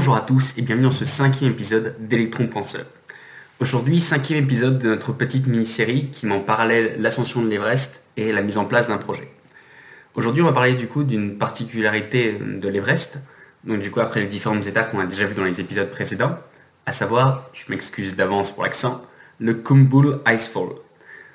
Bonjour 0.00 0.16
à 0.16 0.22
tous 0.22 0.56
et 0.56 0.62
bienvenue 0.62 0.86
dans 0.86 0.92
ce 0.92 1.04
cinquième 1.04 1.50
épisode 1.50 1.94
d'Electron 2.00 2.46
Penseur. 2.46 2.86
Aujourd'hui, 3.60 4.00
cinquième 4.00 4.42
épisode 4.42 4.78
de 4.78 4.88
notre 4.88 5.12
petite 5.12 5.46
mini-série 5.46 6.08
qui 6.08 6.24
met 6.24 6.34
en 6.34 6.40
parallèle 6.40 6.96
l'ascension 6.98 7.42
de 7.42 7.50
l'Everest 7.50 8.02
et 8.16 8.32
la 8.32 8.40
mise 8.40 8.56
en 8.56 8.64
place 8.64 8.88
d'un 8.88 8.96
projet. 8.96 9.30
Aujourd'hui, 10.14 10.40
on 10.40 10.46
va 10.46 10.54
parler 10.54 10.72
du 10.72 10.86
coup 10.86 11.04
d'une 11.04 11.36
particularité 11.36 12.32
de 12.32 12.66
l'Everest, 12.70 13.18
donc 13.64 13.80
du 13.80 13.90
coup 13.90 14.00
après 14.00 14.20
les 14.20 14.26
différentes 14.26 14.66
étapes 14.66 14.90
qu'on 14.90 15.00
a 15.00 15.04
déjà 15.04 15.26
vues 15.26 15.34
dans 15.34 15.44
les 15.44 15.60
épisodes 15.60 15.90
précédents, 15.90 16.38
à 16.86 16.92
savoir, 16.92 17.50
je 17.52 17.64
m'excuse 17.68 18.16
d'avance 18.16 18.52
pour 18.52 18.62
l'accent, 18.62 19.04
le 19.38 19.52
Kumbul 19.52 20.20
Icefall, 20.26 20.70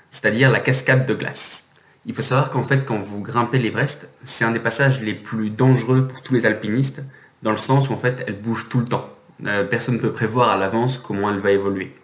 c'est-à-dire 0.09 0.49
la 0.49 0.59
cascade 0.59 1.05
de 1.05 1.13
glace. 1.13 1.65
Il 2.07 2.15
faut 2.15 2.23
savoir 2.23 2.49
qu'en 2.49 2.63
fait, 2.63 2.83
quand 2.83 2.97
vous 2.97 3.21
grimpez 3.21 3.59
l'Everest, 3.59 4.09
c'est 4.23 4.43
un 4.43 4.51
des 4.51 4.59
passages 4.59 5.01
les 5.01 5.13
plus 5.13 5.51
dangereux 5.51 6.07
pour 6.07 6.23
tous 6.23 6.33
les 6.33 6.47
alpinistes, 6.47 7.03
dans 7.45 7.51
le 7.51 7.57
sens 7.57 7.89
où 7.89 7.93
en 7.93 7.97
fait, 7.97 8.25
elle 8.27 8.35
bouge 8.35 8.67
tout 8.69 8.79
le 8.79 8.85
temps. 8.85 9.07
Euh, 9.45 9.63
personne 9.63 9.95
ne 9.95 9.99
peut 9.99 10.11
prévoir 10.11 10.49
à 10.49 10.57
l'avance 10.57 10.97
comment 10.97 11.29
elle 11.29 11.39
va 11.39 11.51
évoluer. 11.51 11.95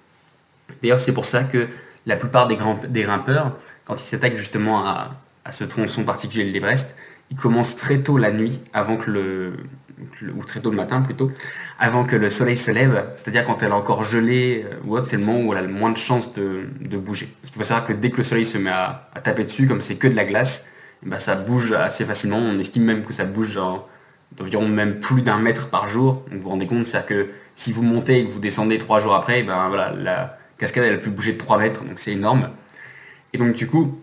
D'ailleurs, 0.81 1.00
c'est 1.00 1.14
pour 1.14 1.26
ça 1.26 1.44
que 1.44 1.67
la 2.05 2.16
plupart 2.16 2.48
des, 2.48 2.55
grimpeurs, 2.55 3.58
quand 3.84 3.95
ils 3.95 4.05
s'attaquent 4.05 4.38
justement 4.38 4.86
à, 4.86 5.17
ce 5.52 5.64
tronçon 5.64 6.04
particulier 6.04 6.45
de 6.45 6.52
l'Everest, 6.52 6.95
ils 7.31 7.38
commencent 7.38 7.76
très 7.76 7.98
tôt 7.98 8.20
la 8.20 8.31
nuit, 8.31 8.62
avant 8.72 8.98
que 8.98 9.09
le, 9.09 9.54
ou 10.36 10.44
très 10.44 10.59
tôt 10.59 10.70
le 10.70 10.77
matin 10.77 11.02
plutôt, 11.02 11.31
avant 11.80 12.05
que 12.05 12.16
le 12.16 12.30
soleil 12.30 12.58
se 12.58 12.70
lève, 12.70 13.05
c'est-à-dire 13.16 13.44
quand 13.44 13.64
elle 13.64 13.70
est 13.70 13.73
encore 13.73 14.03
gelée 14.03 14.66
euh, 14.70 14.76
ou 14.86 14.95
autre, 14.95 15.08
c'est 15.09 15.17
le 15.17 15.26
moment 15.26 15.39
où 15.48 15.53
elle 15.53 15.59
a 15.59 15.64
le 15.64 15.73
moins 15.73 15.92
de 15.92 15.98
chances 15.98 16.34
de, 16.34 16.67
bouger. 16.98 17.34
Parce 17.42 17.52
qu'il 17.52 17.59
faut 17.59 17.67
savoir 17.67 17.88
que 17.88 17.94
dès 17.94 18.12
que 18.12 18.17
le 18.17 18.23
soleil 18.23 18.45
se 18.45 18.59
met 18.59 18.70
à, 18.70 19.09
taper 19.23 19.44
dessus, 19.45 19.66
comme 19.66 19.81
c'est 19.81 19.95
que 19.95 20.08
de 20.08 20.16
la 20.16 20.26
glace, 20.26 20.67
eh 21.03 21.09
ben 21.09 21.17
ça 21.17 21.33
bouge 21.33 21.73
assez 21.73 22.05
facilement. 22.05 22.38
On 22.38 22.59
estime 22.59 22.83
même 22.83 23.03
que 23.03 23.14
ça 23.14 23.26
bouge 23.26 23.58
d'environ 24.37 24.67
même 24.67 24.99
plus 24.99 25.21
d'un 25.21 25.37
mètre 25.37 25.69
par 25.69 25.87
jour. 25.87 26.23
Donc 26.29 26.37
vous 26.37 26.41
vous 26.41 26.49
rendez 26.49 26.67
compte, 26.67 26.85
c'est-à-dire 26.85 27.07
que 27.07 27.29
si 27.55 27.71
vous 27.71 27.83
montez 27.83 28.19
et 28.19 28.25
que 28.25 28.31
vous 28.31 28.39
descendez 28.39 28.77
trois 28.77 28.99
jours 28.99 29.13
après, 29.13 29.43
ben 29.43 29.67
voilà, 29.67 29.93
la, 29.97 30.37
cascade 30.61 30.85
elle 30.85 30.93
a 30.93 30.97
pu 30.97 31.09
bouger 31.09 31.33
de 31.33 31.37
3 31.37 31.57
mètres, 31.57 31.83
donc 31.83 31.99
c'est 31.99 32.11
énorme. 32.11 32.49
Et 33.33 33.37
donc 33.37 33.55
du 33.55 33.67
coup, 33.67 33.99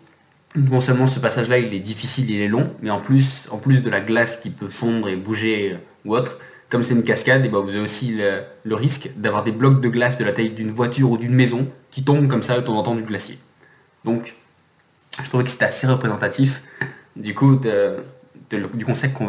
non 0.56 0.80
seulement 0.80 1.06
ce 1.06 1.20
passage-là 1.20 1.58
il 1.58 1.72
est 1.72 1.80
difficile, 1.80 2.30
il 2.30 2.40
est 2.40 2.48
long, 2.48 2.72
mais 2.82 2.90
en 2.90 3.00
plus, 3.00 3.48
en 3.50 3.58
plus 3.58 3.80
de 3.80 3.88
la 3.88 4.00
glace 4.00 4.36
qui 4.36 4.50
peut 4.50 4.66
fondre 4.66 5.08
et 5.08 5.16
bouger 5.16 5.72
euh, 5.72 5.76
ou 6.04 6.16
autre, 6.16 6.38
comme 6.68 6.82
c'est 6.82 6.94
une 6.94 7.04
cascade, 7.04 7.44
et 7.44 7.48
eh 7.48 7.50
ben 7.50 7.60
vous 7.60 7.70
avez 7.70 7.80
aussi 7.80 8.18
le, 8.64 8.74
risque 8.74 9.10
d'avoir 9.16 9.44
des 9.44 9.52
blocs 9.52 9.80
de 9.80 9.88
glace 9.88 10.18
de 10.18 10.24
la 10.24 10.32
taille 10.32 10.50
d'une 10.50 10.70
voiture 10.70 11.10
ou 11.10 11.16
d'une 11.16 11.34
maison 11.34 11.66
qui 11.90 12.04
tombent 12.04 12.28
comme 12.28 12.42
ça 12.42 12.56
de 12.56 12.60
temps 12.60 12.76
en 12.76 12.82
temps 12.82 12.94
du 12.94 13.02
glacier. 13.02 13.38
Donc, 14.04 14.34
je 15.22 15.28
trouvais 15.28 15.44
que 15.44 15.50
c'était 15.50 15.64
assez 15.64 15.86
représentatif 15.86 16.62
du 17.16 17.34
coup 17.34 17.60
du 18.50 18.84
concept 18.84 19.14
qu'on 19.14 19.27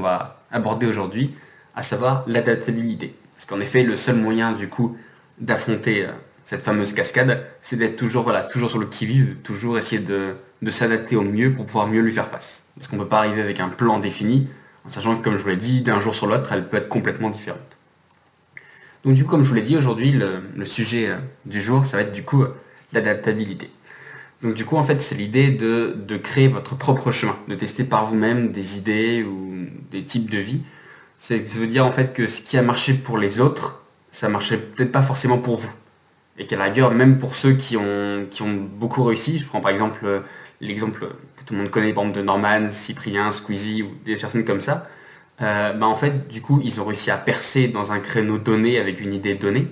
va 0.00 0.44
aborder 0.50 0.86
aujourd'hui, 0.86 1.34
à 1.74 1.82
savoir 1.82 2.24
l'adaptabilité. 2.26 3.14
Parce 3.34 3.46
qu'en 3.46 3.60
effet, 3.60 3.82
le 3.82 3.96
seul 3.96 4.16
moyen 4.16 4.52
du 4.52 4.68
coup 4.68 4.96
d'affronter 5.38 6.04
euh, 6.04 6.10
cette 6.44 6.62
fameuse 6.62 6.92
cascade, 6.92 7.46
c'est 7.62 7.76
d'être 7.76 7.96
toujours, 7.96 8.24
voilà, 8.24 8.44
toujours 8.44 8.68
sur 8.68 8.78
le 8.78 8.86
qui-vive, 8.86 9.36
toujours 9.42 9.78
essayer 9.78 10.02
de, 10.02 10.34
s'adapter 10.68 11.16
au 11.16 11.22
mieux 11.22 11.52
pour 11.52 11.64
pouvoir 11.64 11.86
mieux 11.86 12.02
lui 12.02 12.12
faire 12.12 12.28
face. 12.28 12.64
Parce 12.76 12.88
qu'on 12.88 12.96
ne 12.96 13.02
peut 13.02 13.08
pas 13.08 13.18
arriver 13.18 13.40
avec 13.40 13.60
un 13.60 13.68
plan 13.68 13.98
défini, 13.98 14.48
en 14.84 14.88
sachant 14.88 15.16
que, 15.16 15.24
comme 15.24 15.36
je 15.36 15.42
vous 15.42 15.48
l'ai 15.48 15.56
dit, 15.56 15.80
d'un 15.80 16.00
jour 16.00 16.14
sur 16.14 16.26
l'autre, 16.26 16.52
elle 16.52 16.68
peut 16.68 16.76
être 16.76 16.88
complètement 16.88 17.30
différente. 17.30 17.78
Donc 19.04 19.14
du 19.14 19.24
coup, 19.24 19.30
comme 19.30 19.42
je 19.42 19.48
vous 19.48 19.54
l'ai 19.54 19.62
dit, 19.62 19.76
aujourd'hui, 19.76 20.12
le, 20.12 20.64
sujet 20.64 21.08
euh, 21.08 21.16
du 21.46 21.60
jour, 21.60 21.86
ça 21.86 21.96
va 21.96 22.02
être 22.02 22.12
du 22.12 22.24
coup 22.24 22.44
l'adaptabilité. 22.92 23.70
Donc 24.42 24.54
du 24.54 24.64
coup, 24.64 24.76
en 24.76 24.82
fait, 24.82 25.02
c'est 25.02 25.14
l'idée 25.14 25.50
de, 25.50 26.16
créer 26.16 26.48
votre 26.48 26.76
propre 26.76 27.12
chemin, 27.12 27.36
de 27.48 27.54
tester 27.54 27.84
par 27.84 28.06
vous-même 28.06 28.52
des 28.52 28.78
idées 28.78 29.22
ou 29.22 29.66
des 29.90 30.02
types 30.02 30.30
de 30.30 30.38
vie. 30.38 30.62
C'est 31.16 31.38
veut 31.38 31.66
dire 31.66 31.84
en 31.84 31.92
fait 31.92 32.14
que 32.14 32.28
ce 32.28 32.40
qui 32.40 32.56
a 32.56 32.62
marché 32.62 32.94
pour 32.94 33.18
les 33.18 33.40
autres, 33.40 33.82
ça 34.10 34.28
marchait 34.28 34.56
peut-être 34.56 34.92
pas 34.92 35.02
forcément 35.02 35.38
pour 35.38 35.56
vous 35.56 35.72
et 36.40 36.46
qu'à 36.46 36.56
la 36.56 36.64
rigueur, 36.64 36.90
même 36.90 37.18
pour 37.18 37.36
ceux 37.36 37.52
qui 37.52 37.76
ont, 37.76 38.26
qui 38.30 38.42
ont 38.42 38.54
beaucoup 38.54 39.04
réussi, 39.04 39.38
je 39.38 39.46
prends 39.46 39.60
par 39.60 39.70
exemple 39.70 40.00
euh, 40.04 40.20
l'exemple 40.62 41.00
que 41.36 41.44
tout 41.44 41.52
le 41.52 41.60
monde 41.60 41.70
connaît, 41.70 41.92
par 41.92 42.04
exemple 42.04 42.18
de 42.18 42.24
Norman, 42.24 42.66
Cyprien, 42.70 43.30
Squeezie 43.30 43.82
ou 43.82 43.90
des 44.06 44.16
personnes 44.16 44.44
comme 44.44 44.62
ça, 44.62 44.88
euh, 45.42 45.74
bah 45.74 45.86
en 45.86 45.96
fait, 45.96 46.28
du 46.28 46.40
coup, 46.40 46.60
ils 46.64 46.80
ont 46.80 46.86
réussi 46.86 47.10
à 47.10 47.18
percer 47.18 47.68
dans 47.68 47.92
un 47.92 48.00
créneau 48.00 48.38
donné 48.38 48.78
avec 48.78 49.02
une 49.02 49.12
idée 49.12 49.34
donnée. 49.34 49.68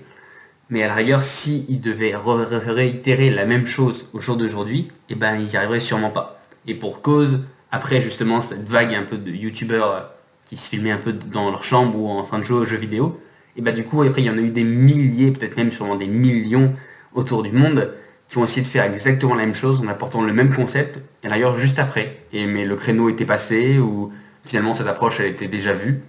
Mais 0.71 0.83
à 0.83 0.89
la 0.89 0.95
rigueur, 0.95 1.23
s'ils 1.23 1.81
devaient 1.81 2.15
réitérer 2.15 3.31
la 3.31 3.47
même 3.47 3.67
chose 3.67 4.07
au 4.13 4.21
jour 4.21 4.37
d'aujourd'hui, 4.37 4.89
eh 5.09 5.15
ben, 5.15 5.37
ils 5.37 5.47
n'y 5.47 5.57
arriveraient 5.57 5.81
sûrement 5.81 6.11
pas. 6.11 6.39
Et 6.67 6.75
pour 6.75 7.01
cause, 7.01 7.41
après 7.71 8.01
justement 8.01 8.41
cette 8.41 8.69
vague 8.69 8.95
un 8.95 9.03
peu 9.03 9.17
de 9.17 9.31
youtubeurs 9.31 9.91
euh, 9.91 10.01
qui 10.45 10.57
se 10.57 10.69
filmaient 10.69 10.91
un 10.91 10.99
peu 10.99 11.13
dans 11.13 11.51
leur 11.51 11.65
chambre 11.65 11.99
ou 11.99 12.09
en 12.09 12.23
train 12.23 12.39
de 12.39 12.45
jouer 12.45 12.59
aux 12.59 12.65
jeux 12.65 12.77
vidéo, 12.77 13.21
et 13.57 13.63
bah 13.63 13.73
du 13.73 13.85
coup 13.85 14.03
après 14.03 14.23
il 14.23 14.27
y 14.27 14.31
en 14.31 14.39
a 14.39 14.41
eu 14.41 14.51
des 14.51 14.65
milliers, 14.65 15.31
peut-être 15.31 15.57
même 15.57 15.71
sûrement 15.71 15.97
des 15.97 16.07
millions 16.07 16.75
autour 17.15 17.43
du 17.43 17.53
monde 17.53 17.95
qui 18.27 18.39
ont 18.39 18.45
essayé 18.45 18.63
de 18.63 18.67
faire 18.67 18.85
exactement 18.85 19.35
la 19.35 19.45
même 19.45 19.55
chose 19.55 19.81
en 19.81 19.89
apportant 19.89 20.23
le 20.23 20.33
même 20.33 20.55
concept, 20.55 21.01
et 21.23 21.29
d'ailleurs 21.29 21.57
juste 21.57 21.79
après. 21.79 22.19
Et, 22.33 22.47
mais 22.47 22.67
le 22.67 22.77
créneau 22.77 23.09
était 23.09 23.25
passé, 23.25 23.79
ou 23.79 24.13
finalement 24.45 24.75
cette 24.75 24.87
approche 24.87 25.21
était 25.21 25.49
déjà 25.49 25.73
vue. 25.73 26.03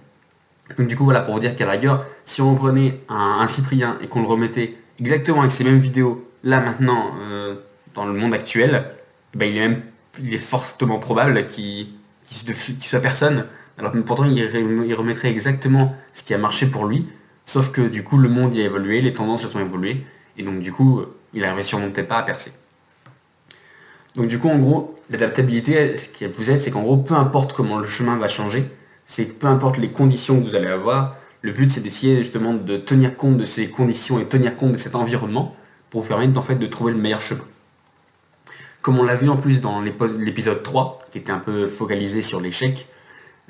Donc 0.78 0.86
du 0.86 0.96
coup 0.96 1.04
voilà, 1.04 1.20
pour 1.20 1.34
vous 1.34 1.40
dire 1.40 1.56
qu'à 1.56 1.66
la 1.66 1.72
rigueur, 1.72 2.04
si 2.24 2.42
on 2.42 2.52
reprenait 2.52 3.00
un, 3.08 3.46
Cyprien 3.48 3.98
et 4.00 4.06
qu'on 4.06 4.22
le 4.22 4.28
remettait 4.28 4.76
exactement 4.98 5.40
avec 5.40 5.52
ces 5.52 5.64
mêmes 5.64 5.78
vidéos, 5.78 6.26
là 6.44 6.60
maintenant, 6.60 7.12
euh, 7.22 7.56
dans 7.94 8.06
le 8.06 8.12
monde 8.12 8.34
actuel, 8.34 8.84
bah, 9.34 9.46
il, 9.46 9.56
est 9.56 9.60
même, 9.60 9.82
il 10.20 10.34
est 10.34 10.38
fortement 10.38 10.98
probable 10.98 11.46
qu'il 11.48 11.88
qu 12.24 12.54
soit 12.80 13.00
personne. 13.00 13.46
Alors 13.78 13.92
pourtant 14.04 14.24
il, 14.24 14.94
remettrait 14.94 15.30
exactement 15.30 15.96
ce 16.12 16.22
qui 16.22 16.34
a 16.34 16.38
marché 16.38 16.66
pour 16.66 16.86
lui, 16.86 17.06
Sauf 17.50 17.72
que 17.72 17.80
du 17.80 18.04
coup, 18.04 18.16
le 18.16 18.28
monde 18.28 18.54
y 18.54 18.62
a 18.62 18.64
évolué, 18.64 19.00
les 19.00 19.12
tendances 19.12 19.42
elles 19.42 19.56
ont 19.56 19.60
évolué, 19.60 20.04
et 20.38 20.44
donc 20.44 20.60
du 20.60 20.72
coup, 20.72 21.02
il 21.34 21.40
n'arrivait 21.42 21.64
sûrement 21.64 21.90
peut-être 21.90 22.06
pas 22.06 22.18
à 22.18 22.22
percer. 22.22 22.52
Donc 24.14 24.28
du 24.28 24.38
coup, 24.38 24.48
en 24.48 24.58
gros, 24.58 24.94
l'adaptabilité, 25.10 25.96
ce 25.96 26.08
qui 26.08 26.24
vous 26.26 26.52
aide, 26.52 26.60
c'est 26.60 26.70
qu'en 26.70 26.82
gros, 26.82 26.98
peu 26.98 27.14
importe 27.14 27.52
comment 27.52 27.78
le 27.78 27.88
chemin 27.88 28.16
va 28.18 28.28
changer, 28.28 28.70
c'est 29.10 29.26
que 29.26 29.32
peu 29.32 29.48
importe 29.48 29.76
les 29.76 29.90
conditions 29.90 30.40
que 30.40 30.46
vous 30.46 30.54
allez 30.54 30.68
avoir, 30.68 31.16
le 31.42 31.50
but 31.50 31.68
c'est 31.68 31.80
d'essayer 31.80 32.18
justement 32.18 32.54
de 32.54 32.76
tenir 32.76 33.16
compte 33.16 33.38
de 33.38 33.44
ces 33.44 33.68
conditions 33.68 34.20
et 34.20 34.24
tenir 34.24 34.54
compte 34.54 34.70
de 34.70 34.76
cet 34.76 34.94
environnement 34.94 35.56
pour 35.90 36.02
vous 36.02 36.08
permettre 36.08 36.38
en 36.38 36.42
fait 36.42 36.54
de 36.54 36.66
trouver 36.68 36.92
le 36.92 36.98
meilleur 36.98 37.20
chemin. 37.20 37.44
Comme 38.82 39.00
on 39.00 39.02
l'a 39.02 39.16
vu 39.16 39.28
en 39.28 39.36
plus 39.36 39.60
dans 39.60 39.80
l'épisode 39.80 40.62
3, 40.62 41.00
qui 41.10 41.18
était 41.18 41.32
un 41.32 41.40
peu 41.40 41.66
focalisé 41.66 42.22
sur 42.22 42.40
l'échec, 42.40 42.86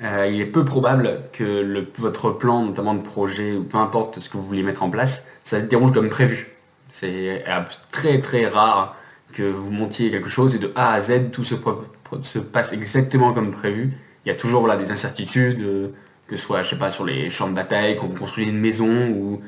euh, 0.01 0.27
il 0.27 0.41
est 0.41 0.47
peu 0.47 0.65
probable 0.65 1.21
que 1.31 1.85
votre 1.99 2.31
plan, 2.31 2.65
notamment 2.65 2.95
de 2.95 3.03
projet, 3.03 3.55
ou 3.55 3.63
peu 3.63 3.77
importe 3.77 4.19
ce 4.19 4.31
que 4.31 4.37
vous 4.37 4.43
voulez 4.43 4.63
mettre 4.63 4.81
en 4.81 4.89
place, 4.89 5.27
ça 5.43 5.59
se 5.59 5.65
déroule 5.65 5.91
comme 5.91 6.09
prévu. 6.09 6.47
C'est 6.89 7.43
euh, 7.47 7.59
très 7.91 8.17
très 8.19 8.47
rare 8.47 8.97
que 9.31 9.43
vous 9.43 9.69
montiez 9.69 10.09
quelque 10.09 10.27
chose 10.27 10.55
et 10.55 10.59
de 10.59 10.71
A 10.73 10.93
à 10.93 11.01
Z, 11.01 11.29
tout 11.31 11.43
se, 11.43 11.53
passe 12.39 12.73
exactement 12.73 13.31
comme 13.31 13.51
prévu. 13.51 13.93
Il 14.25 14.29
y 14.29 14.31
a 14.31 14.35
toujours 14.35 14.73
des 14.75 14.91
incertitudes, 14.91 15.61
euh, 15.61 15.87
que 16.27 16.35
ce 16.35 16.43
soit 16.43 16.63
je 16.63 16.69
sais 16.71 16.77
pas, 16.77 16.91
sur 16.91 17.05
les 17.05 17.29
champs 17.29 17.49
de 17.49 17.55
bataille, 17.55 17.95
quand 17.95 18.05
vous 18.05 18.17
construisez 18.17 18.51
une 18.51 18.59
maison, 18.59 19.09
ou, 19.09 19.41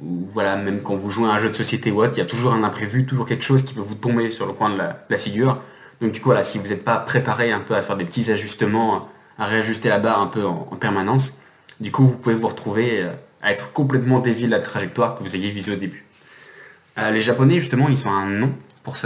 voilà, 0.00 0.56
même 0.56 0.82
quand 0.82 0.96
vous 0.96 1.10
jouez 1.10 1.28
à 1.28 1.32
un 1.32 1.38
jeu 1.38 1.48
de 1.48 1.54
société 1.54 1.90
ou 1.90 2.02
autre, 2.02 2.14
il 2.16 2.18
y 2.18 2.22
a 2.22 2.26
toujours 2.26 2.52
un 2.52 2.64
imprévu, 2.64 3.04
toujours 3.04 3.26
quelque 3.26 3.44
chose 3.44 3.62
qui 3.62 3.74
peut 3.74 3.80
vous 3.80 3.94
tomber 3.94 4.30
sur 4.30 4.46
le 4.46 4.52
coin 4.52 4.70
de 4.70 4.78
la, 4.78 5.18
figure. 5.18 5.60
Donc 6.00 6.12
du 6.12 6.20
coup, 6.20 6.26
voilà, 6.26 6.44
si 6.44 6.58
vous 6.58 6.68
n'êtes 6.68 6.84
pas 6.84 6.96
préparé 6.96 7.52
un 7.52 7.60
peu 7.60 7.74
à 7.74 7.82
faire 7.82 7.96
des 7.96 8.04
petits 8.04 8.30
ajustements 8.30 9.08
à 9.38 9.46
réajuster 9.46 9.88
la 9.88 9.98
barre 9.98 10.20
un 10.20 10.26
peu 10.26 10.44
en, 10.44 10.76
permanence. 10.80 11.36
Du 11.80 11.90
coup, 11.90 12.06
vous 12.06 12.16
pouvez 12.16 12.34
vous 12.34 12.48
retrouver 12.48 13.02
euh, 13.02 13.12
à 13.42 13.52
être 13.52 13.72
complètement 13.72 14.20
dévié 14.20 14.46
de 14.46 14.52
la 14.52 14.60
trajectoire 14.60 15.14
que 15.14 15.22
vous 15.22 15.34
aviez 15.34 15.50
visée 15.50 15.72
au 15.72 15.76
début. 15.76 16.04
Euh, 16.98 17.10
les 17.10 17.20
Japonais, 17.20 17.56
justement, 17.56 17.88
ils 17.88 18.06
ont 18.06 18.10
un 18.10 18.28
nom 18.28 18.52
pour, 18.82 18.96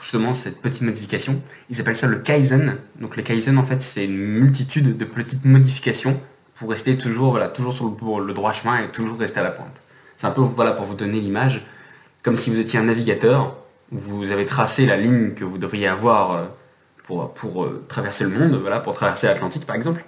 justement 0.00 0.34
cette 0.34 0.60
petite 0.60 0.82
modification. 0.82 1.40
Ils 1.70 1.80
appellent 1.80 1.96
ça 1.96 2.06
le 2.06 2.18
Kaizen. 2.18 2.76
Donc 3.00 3.16
le 3.16 3.22
Kaizen, 3.22 3.58
en 3.58 3.64
fait, 3.64 3.82
c'est 3.82 4.04
une 4.04 4.16
multitude 4.16 4.96
de 4.96 5.04
petites 5.04 5.44
modifications 5.44 6.20
pour 6.56 6.70
rester 6.70 6.96
toujours, 6.96 7.30
voilà, 7.30 7.48
toujours 7.48 7.72
sur 7.72 7.86
le, 7.86 8.32
droit 8.32 8.52
chemin 8.52 8.78
et 8.78 8.88
toujours 8.88 9.18
rester 9.18 9.40
à 9.40 9.42
la 9.42 9.50
pointe. 9.50 9.82
C'est 10.16 10.26
un 10.26 10.30
peu 10.30 10.40
voilà, 10.40 10.72
pour 10.72 10.86
vous 10.86 10.94
donner 10.94 11.20
l'image, 11.20 11.66
comme 12.22 12.36
si 12.36 12.50
vous 12.50 12.58
étiez 12.58 12.78
un 12.78 12.84
navigateur, 12.84 13.56
vous 13.92 14.32
avez 14.32 14.46
tracé 14.46 14.86
la 14.86 14.96
ligne 14.96 15.34
que 15.34 15.44
vous 15.44 15.58
devriez 15.58 15.86
avoir 15.86 16.32
euh, 16.32 16.44
pour, 17.04 17.32
pour 17.34 17.64
euh, 17.64 17.84
traverser 17.88 18.24
le 18.24 18.30
monde, 18.30 18.58
voilà, 18.60 18.80
pour 18.80 18.94
traverser 18.94 19.26
l'Atlantique 19.26 19.66
par 19.66 19.76
exemple. 19.76 20.04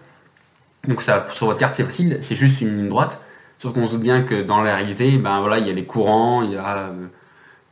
Donc 0.86 1.02
ça, 1.02 1.26
sur 1.30 1.46
votre 1.46 1.58
carte 1.58 1.74
c'est 1.74 1.84
facile, 1.84 2.18
c'est 2.22 2.34
juste 2.34 2.60
une 2.60 2.78
ligne 2.78 2.88
droite. 2.88 3.20
Sauf 3.58 3.74
qu'on 3.74 3.86
se 3.86 3.92
doute 3.92 4.02
bien 4.02 4.22
que 4.22 4.42
dans 4.42 4.62
la 4.62 4.76
réalité, 4.76 5.18
ben 5.18 5.40
voilà, 5.40 5.58
il 5.58 5.66
y 5.66 5.70
a 5.70 5.72
les 5.72 5.84
courants, 5.84 6.42
il 6.42 6.52
y 6.52 6.56
a, 6.56 6.78
euh, 6.78 7.06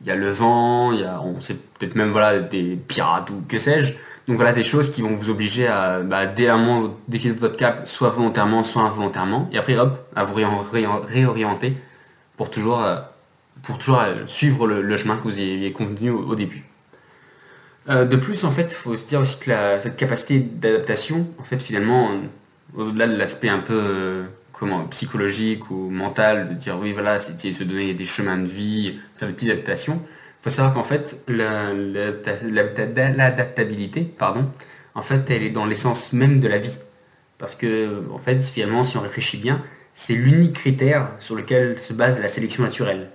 il 0.01 0.07
y 0.07 0.11
a 0.11 0.15
le 0.15 0.29
vent, 0.29 0.91
il 0.91 1.01
y 1.01 1.03
a, 1.03 1.21
on 1.21 1.41
sait 1.41 1.55
peut-être 1.55 1.95
même 1.95 2.11
voilà 2.11 2.39
des 2.39 2.75
pirates 2.75 3.29
ou 3.29 3.43
que 3.47 3.59
sais-je. 3.59 3.93
Donc 4.27 4.35
voilà 4.35 4.51
des 4.51 4.63
choses 4.63 4.91
qui 4.91 5.01
vont 5.01 5.15
vous 5.15 5.29
obliger 5.29 5.67
à, 5.67 5.99
bah, 5.99 6.25
dès 6.25 6.49
un 6.49 6.57
moment 6.57 6.97
votre 7.07 7.55
cap, 7.55 7.87
soit 7.87 8.09
volontairement, 8.09 8.63
soit 8.63 8.83
involontairement, 8.83 9.49
et 9.53 9.57
après 9.57 9.77
hop, 9.77 10.05
à 10.15 10.25
vous 10.25 10.35
réorienter 10.35 11.77
pour 12.35 12.49
toujours, 12.49 12.83
euh, 12.83 12.97
pour 13.63 13.77
toujours 13.77 14.01
suivre 14.25 14.67
le, 14.67 14.97
chemin 14.97 15.15
que 15.15 15.23
vous 15.23 15.39
aviez 15.39 15.71
convenu 15.71 16.09
au 16.11 16.35
début. 16.35 16.67
Euh, 17.89 18.05
de 18.05 18.17
plus, 18.17 18.43
en 18.43 18.51
fait, 18.51 18.63
il 18.71 18.75
faut 18.75 18.97
se 18.97 19.05
dire 19.05 19.21
aussi 19.21 19.39
que 19.39 19.51
cette 19.81 19.95
capacité 19.95 20.39
d'adaptation, 20.39 21.27
en 21.39 21.43
fait, 21.43 21.61
finalement, 21.63 22.09
euh, 22.09 22.83
au-delà 22.83 23.07
de 23.07 23.15
l'aspect 23.15 23.49
un 23.49 23.59
peu 23.59 23.79
euh, 23.79 24.23
psychologique 24.89 25.69
ou 25.71 25.89
mental, 25.89 26.49
de 26.49 26.55
dire 26.55 26.77
oui, 26.79 26.93
voilà, 26.93 27.19
c'est 27.19 27.51
se 27.51 27.63
donner 27.63 27.93
des 27.93 28.05
chemins 28.05 28.37
de 28.37 28.45
vie, 28.45 28.99
faire 29.15 29.27
des 29.27 29.33
petites 29.33 29.51
adaptations. 29.51 30.01
Il 30.39 30.43
faut 30.43 30.49
savoir 30.49 30.73
qu'en 30.73 30.83
fait, 30.83 31.17
l'adaptabilité, 31.27 34.01
pardon, 34.01 34.45
en 34.95 35.01
fait, 35.01 35.29
elle 35.29 35.43
est 35.43 35.49
dans 35.49 35.65
l'essence 35.65 36.13
même 36.13 36.39
de 36.39 36.47
la 36.47 36.57
vie. 36.57 36.79
Parce 37.37 37.55
que, 37.55 38.03
en 38.11 38.17
fait, 38.17 38.43
finalement, 38.43 38.83
si 38.83 38.97
on 38.97 39.01
réfléchit 39.01 39.37
bien, 39.37 39.63
c'est 39.93 40.13
l'unique 40.13 40.53
critère 40.53 41.09
sur 41.19 41.35
lequel 41.35 41.77
se 41.79 41.93
base 41.93 42.19
la 42.19 42.27
sélection 42.27 42.63
naturelle. 42.63 43.09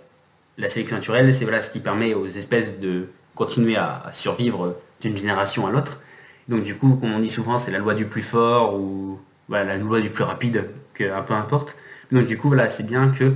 La 0.58 0.68
sélection 0.68 0.96
naturelle, 0.96 1.32
c'est 1.34 1.44
voilà 1.44 1.62
ce 1.62 1.70
qui 1.70 1.80
permet 1.80 2.14
aux 2.14 2.26
espèces 2.26 2.78
de 2.78 3.08
continuer 3.34 3.76
à, 3.76 4.10
survivre 4.12 4.76
d'une 5.00 5.16
génération 5.16 5.66
à 5.66 5.70
l'autre. 5.70 6.00
Donc 6.48 6.64
du 6.64 6.74
coup, 6.74 6.96
comme 6.96 7.12
on 7.12 7.20
dit 7.20 7.30
souvent, 7.30 7.58
c'est 7.58 7.70
la 7.70 7.78
loi 7.78 7.94
du 7.94 8.06
plus 8.06 8.22
fort 8.22 8.78
ou 8.78 9.18
la 9.48 9.76
loi 9.76 10.00
du 10.00 10.10
plus 10.10 10.24
rapide, 10.24 10.68
que, 10.94 11.12
un 11.12 11.22
peu 11.22 11.34
importe. 11.34 11.76
Donc 12.10 12.26
du 12.26 12.36
coup, 12.36 12.48
voilà, 12.48 12.68
c'est 12.68 12.86
bien 12.86 13.08
que 13.08 13.32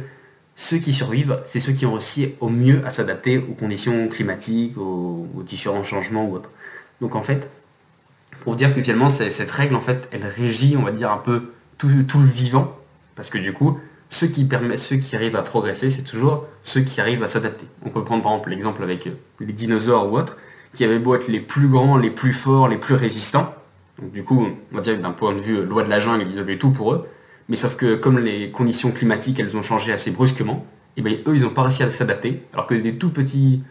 ceux 0.56 0.78
qui 0.78 0.92
survivent, 0.92 1.40
c'est 1.44 1.60
ceux 1.60 1.72
qui 1.72 1.84
ont 1.86 1.92
réussi 1.92 2.34
au 2.40 2.48
mieux 2.48 2.80
à 2.84 2.90
s'adapter 2.90 3.38
aux 3.38 3.52
conditions 3.52 4.08
climatiques, 4.08 4.76
aux, 4.78 5.28
différents 5.44 5.82
changements 5.82 6.26
ou 6.26 6.34
autres. 6.34 6.50
Donc 7.00 7.14
en 7.14 7.22
fait, 7.22 7.50
pour 8.40 8.56
dire 8.56 8.74
que 8.74 8.82
finalement, 8.82 9.10
cette 9.10 9.50
règle, 9.50 9.74
en 9.74 9.80
fait, 9.80 10.08
elle 10.12 10.24
régit, 10.24 10.76
on 10.78 10.82
va 10.82 10.92
dire, 10.92 11.10
un 11.10 11.18
peu 11.18 11.52
tout, 11.78 11.88
le 11.88 12.24
vivant, 12.24 12.74
parce 13.16 13.28
que 13.28 13.38
du 13.38 13.52
coup, 13.52 13.78
ceux 14.08 14.28
qui, 14.28 14.44
permettent, 14.44 14.78
ceux 14.78 14.96
qui 14.96 15.14
arrivent 15.14 15.36
à 15.36 15.42
progresser, 15.42 15.90
c'est 15.90 16.04
toujours 16.04 16.46
ceux 16.62 16.80
qui 16.80 17.00
arrivent 17.00 17.22
à 17.22 17.28
s'adapter. 17.28 17.66
On 17.84 17.90
peut 17.90 18.04
prendre 18.04 18.22
par 18.22 18.32
exemple 18.32 18.50
l'exemple 18.50 18.82
avec 18.82 19.08
les 19.40 19.52
dinosaures 19.52 20.10
ou 20.10 20.16
autres, 20.16 20.38
qui 20.72 20.84
avaient 20.84 20.98
beau 20.98 21.14
être 21.14 21.28
les 21.28 21.40
plus 21.40 21.68
grands, 21.68 21.98
les 21.98 22.10
plus 22.10 22.32
forts, 22.32 22.68
les 22.68 22.78
plus 22.78 22.94
résistants. 22.94 23.54
Donc 24.00 24.12
du 24.12 24.24
coup, 24.24 24.46
on 24.72 24.74
va 24.74 24.80
dire 24.80 24.96
que 24.96 25.02
d'un 25.02 25.10
point 25.10 25.34
de 25.34 25.40
vue 25.40 25.64
loi 25.64 25.82
de 25.82 25.90
la 25.90 26.00
jungle, 26.00 26.26
ils 26.30 26.38
avaient 26.38 26.58
tout 26.58 26.70
pour 26.70 26.92
eux. 26.92 27.08
Mais 27.48 27.56
sauf 27.56 27.76
que 27.76 27.94
comme 27.94 28.18
les 28.18 28.50
conditions 28.50 28.90
climatiques, 28.90 29.38
elles 29.40 29.56
ont 29.56 29.62
changé 29.62 29.92
assez 29.92 30.10
brusquement, 30.10 30.66
et 30.96 31.00
eh 31.00 31.02
bien 31.02 31.18
eux, 31.26 31.36
ils 31.36 31.42
n'ont 31.42 31.50
pas 31.50 31.62
réussi 31.62 31.82
à 31.82 31.90
s'adapter, 31.90 32.42
alors 32.52 32.66
que 32.66 32.74
des 32.74 32.96
tout 32.96 33.10
petits, 33.10 33.62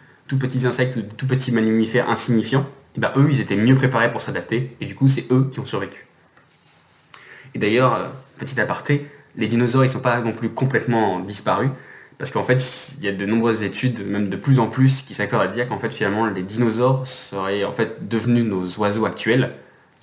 insectes 0.66 0.96
ou 0.96 1.02
des 1.02 1.08
tout 1.08 1.26
petits 1.26 1.52
mammifères 1.52 2.10
insignifiants, 2.10 2.68
eh 2.96 3.00
bien 3.00 3.12
eux, 3.18 3.28
ils 3.30 3.42
étaient 3.42 3.56
mieux 3.56 3.76
préparés 3.76 4.12
pour 4.12 4.22
s'adapter, 4.22 4.76
et 4.80 4.86
du 4.86 4.96
coup, 4.96 5.08
c'est 5.08 5.26
eux 5.32 5.50
qui 5.52 5.60
ont 5.60 5.66
survécu. 5.66 6.06
Et 7.54 7.60
d'ailleurs, 7.60 7.96
euh, 7.96 8.06
petit 8.38 8.60
aparté, 8.62 9.08
les 9.36 9.48
dinosaures, 9.48 9.84
ils 9.84 9.90
sont 9.90 10.00
pas 10.00 10.22
non 10.22 10.32
plus 10.32 10.50
complètement 10.50 11.20
disparus, 11.20 11.70
parce 12.18 12.32
qu'en 12.32 12.44
fait, 12.44 12.64
il 13.00 13.06
y 13.06 13.08
a 13.08 13.12
de 13.12 13.26
nombreuses 13.26 13.64
études, 13.64 14.08
même 14.08 14.30
de 14.30 14.38
plus 14.38 14.60
en 14.60 14.68
plus, 14.68 15.02
qui 15.02 15.14
s'accordent 15.14 15.44
à 15.44 15.48
dire 15.48 15.68
qu'en 15.68 15.80
fait, 15.80 15.94
finalement, 15.94 16.28
les 16.28 16.44
dinosaures 16.44 17.06
seraient 17.08 17.66
en 17.66 17.72
fait 17.72 18.08
devenus 18.08 18.46
nos 18.46 18.66
oiseaux 18.78 19.06
actuels, 19.06 19.52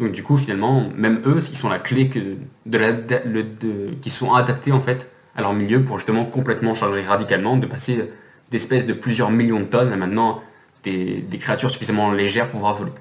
donc 0.02 0.12
du 0.12 0.24
coup, 0.24 0.36
finalement, 0.36 0.90
même 0.96 1.20
eux, 1.26 1.38
ils 1.38 1.56
sont 1.56 1.68
la 1.68 1.78
clé 1.78 2.08
que 2.08 2.18
de 2.66 3.94
qui 4.00 4.10
sont 4.10 4.34
adaptés 4.34 4.72
en 4.72 4.80
fait 4.80 5.08
à 5.36 5.42
leur 5.42 5.54
milieu 5.54 5.82
pour 5.84 5.96
justement 5.96 6.24
complètement 6.24 6.74
changer 6.74 7.02
radicalement, 7.02 7.56
de 7.56 7.66
passer 7.66 8.10
d'espèces 8.50 8.84
de 8.84 8.92
plusieurs 8.92 9.30
millions 9.30 9.60
de 9.60 9.64
tonnes 9.64 9.92
à 9.92 9.96
maintenant 9.96 10.42
des, 10.82 11.24
créatures 11.38 11.70
suffisamment 11.70 12.10
légères 12.10 12.46
pour 12.48 12.58
pouvoir 12.58 12.74
voler. 12.74 12.92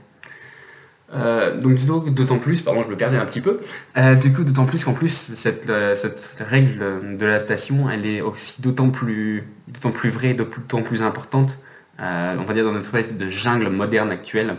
Euh, 1.13 1.59
donc 1.59 1.75
d'autant 2.13 2.37
plus, 2.37 2.61
pardon, 2.61 2.83
je 2.83 2.89
me 2.89 2.95
perdais 2.95 3.17
un 3.17 3.25
petit 3.25 3.41
peu. 3.41 3.59
Euh, 3.97 4.13
du 4.13 4.31
coup, 4.31 4.43
d'autant 4.43 4.65
plus 4.65 4.83
qu'en 4.83 4.93
plus 4.93 5.31
cette, 5.33 5.69
euh, 5.69 5.95
cette, 5.95 6.37
règle 6.39 7.17
de 7.17 7.25
l'adaptation, 7.25 7.89
elle 7.89 8.05
est 8.05 8.21
aussi 8.21 8.61
d'autant 8.61 8.91
plus, 8.91 9.43
d'autant 9.67 9.91
plus 9.91 10.09
vraie, 10.09 10.35
d'autant 10.35 10.83
plus 10.83 11.01
importante, 11.01 11.57
on 11.99 12.43
va 12.43 12.53
dire 12.53 12.63
dans 12.63 12.71
notre 12.71 12.95
espèce 12.95 13.17
de 13.17 13.29
jungle 13.29 13.69
moderne 13.69 14.11
actuelle, 14.11 14.55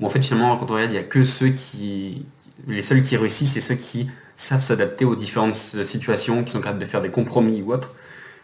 où 0.00 0.06
en 0.06 0.08
fait 0.08 0.22
finalement 0.22 0.56
quand 0.56 0.70
on 0.70 0.74
regarde 0.74 0.90
il 0.90 0.94
n'y 0.94 0.98
a 0.98 1.04
que 1.04 1.24
ceux 1.24 1.48
qui 1.48 2.26
les 2.66 2.82
seuls 2.82 3.02
qui 3.02 3.16
réussissent 3.16 3.52
c'est 3.52 3.60
ceux 3.60 3.74
qui 3.74 4.08
savent 4.36 4.62
s'adapter 4.62 5.04
aux 5.04 5.16
différentes 5.16 5.54
situations 5.54 6.44
qui 6.44 6.52
sont 6.52 6.60
capables 6.60 6.78
de 6.78 6.84
faire 6.84 7.02
des 7.02 7.08
compromis 7.08 7.62
ou 7.62 7.72
autres. 7.72 7.94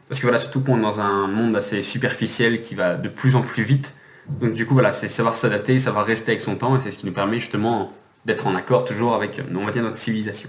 Parce 0.08 0.20
que 0.20 0.26
voilà 0.26 0.38
surtout 0.38 0.60
qu'on 0.60 0.78
est 0.78 0.82
dans 0.82 1.00
un 1.00 1.26
monde 1.28 1.54
assez 1.56 1.82
superficiel 1.82 2.60
qui 2.60 2.74
va 2.74 2.96
de 2.96 3.08
plus 3.08 3.36
en 3.36 3.42
plus 3.42 3.62
vite. 3.62 3.94
Donc 4.28 4.54
du 4.54 4.66
coup 4.66 4.74
voilà 4.74 4.92
c'est 4.92 5.08
savoir 5.08 5.34
s'adapter 5.34 5.78
savoir 5.78 6.06
rester 6.06 6.32
avec 6.32 6.40
son 6.40 6.56
temps 6.56 6.76
et 6.76 6.80
c'est 6.80 6.90
ce 6.90 6.98
qui 6.98 7.06
nous 7.06 7.12
permet 7.12 7.40
justement 7.40 7.92
d'être 8.24 8.46
en 8.46 8.54
accord 8.54 8.84
toujours 8.84 9.14
avec 9.14 9.40
on 9.54 9.64
va 9.64 9.70
dire 9.70 9.82
notre 9.82 9.98
civilisation. 9.98 10.48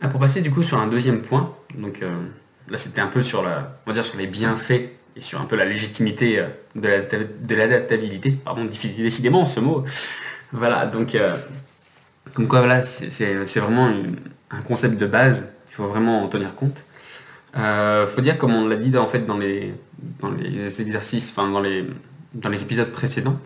Ah, 0.00 0.08
pour 0.08 0.18
passer 0.18 0.40
du 0.40 0.50
coup 0.50 0.62
sur 0.62 0.78
un 0.78 0.88
deuxième 0.88 1.22
point 1.22 1.54
donc 1.76 2.02
euh, 2.02 2.10
là 2.68 2.78
c'était 2.78 3.00
un 3.00 3.06
peu 3.06 3.22
sur 3.22 3.42
la 3.42 3.78
on 3.86 3.90
va 3.90 3.94
dire 3.94 4.04
sur 4.04 4.18
les 4.18 4.26
bienfaits 4.26 4.90
et 5.16 5.20
sur 5.20 5.40
un 5.40 5.44
peu 5.44 5.56
la 5.56 5.64
légitimité 5.64 6.38
euh, 6.38 6.48
de 6.74 7.54
l'adaptabilité. 7.54 8.32
Pardon, 8.32 8.64
décidément 8.64 9.46
ce 9.46 9.60
mot. 9.60 9.84
Voilà, 10.52 10.86
donc, 10.86 11.14
euh, 11.14 11.34
comme 12.34 12.48
quoi, 12.48 12.60
voilà, 12.60 12.82
c'est 12.82 13.60
vraiment 13.60 13.90
un 14.50 14.62
concept 14.62 14.98
de 14.98 15.06
base 15.06 15.48
qu'il 15.66 15.74
faut 15.74 15.86
vraiment 15.86 16.22
en 16.22 16.28
tenir 16.28 16.54
compte. 16.54 16.84
Euh, 17.56 18.06
faut 18.06 18.20
dire, 18.20 18.38
comme 18.38 18.54
on 18.54 18.66
l'a 18.66 18.76
dit 18.76 18.96
en 18.96 19.06
fait 19.06 19.26
dans 19.26 19.36
les, 19.36 19.74
dans 20.20 20.30
les 20.30 20.80
exercices, 20.80 21.30
enfin 21.30 21.50
dans 21.50 21.60
les, 21.60 21.86
dans 22.32 22.48
les 22.48 22.62
épisodes 22.62 22.90
précédents, 22.90 23.38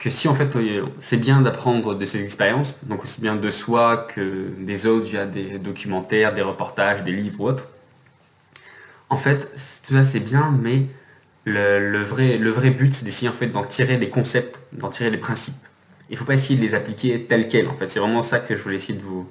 que 0.00 0.10
si 0.10 0.26
en 0.26 0.34
fait 0.34 0.56
c'est 0.98 1.16
bien 1.16 1.40
d'apprendre 1.40 1.94
de 1.94 2.04
ses 2.04 2.22
expériences, 2.22 2.84
donc 2.84 3.04
aussi 3.04 3.20
bien 3.20 3.36
de 3.36 3.50
soi 3.50 4.08
que 4.12 4.50
des 4.58 4.86
autres 4.86 5.06
via 5.06 5.24
des 5.24 5.58
documentaires, 5.58 6.34
des 6.34 6.42
reportages, 6.42 7.04
des 7.04 7.12
livres 7.12 7.40
ou 7.40 7.48
autres, 7.48 7.68
en 9.08 9.16
fait 9.16 9.50
tout 9.86 9.92
ça 9.92 10.02
c'est 10.02 10.20
bien, 10.20 10.52
mais 10.60 10.86
le, 11.44 12.02
vrai, 12.02 12.38
le 12.38 12.50
vrai 12.50 12.70
but, 12.70 12.94
c'est 12.94 13.04
d'essayer 13.04 13.28
en 13.28 13.32
fait 13.32 13.48
d'en 13.48 13.64
tirer 13.64 13.96
des 13.96 14.08
concepts, 14.08 14.60
d'en 14.72 14.88
tirer 14.88 15.10
des 15.10 15.18
principes. 15.18 15.54
Il 16.10 16.14
ne 16.14 16.18
faut 16.18 16.24
pas 16.24 16.34
essayer 16.34 16.56
de 16.56 16.62
les 16.62 16.74
appliquer 16.74 17.24
tels 17.24 17.48
quels. 17.48 17.68
En 17.68 17.74
fait, 17.74 17.88
c'est 17.88 18.00
vraiment 18.00 18.22
ça 18.22 18.38
que 18.38 18.56
je 18.56 18.62
voulais 18.62 18.76
essayer 18.76 18.94
de 18.98 19.02
vous, 19.02 19.28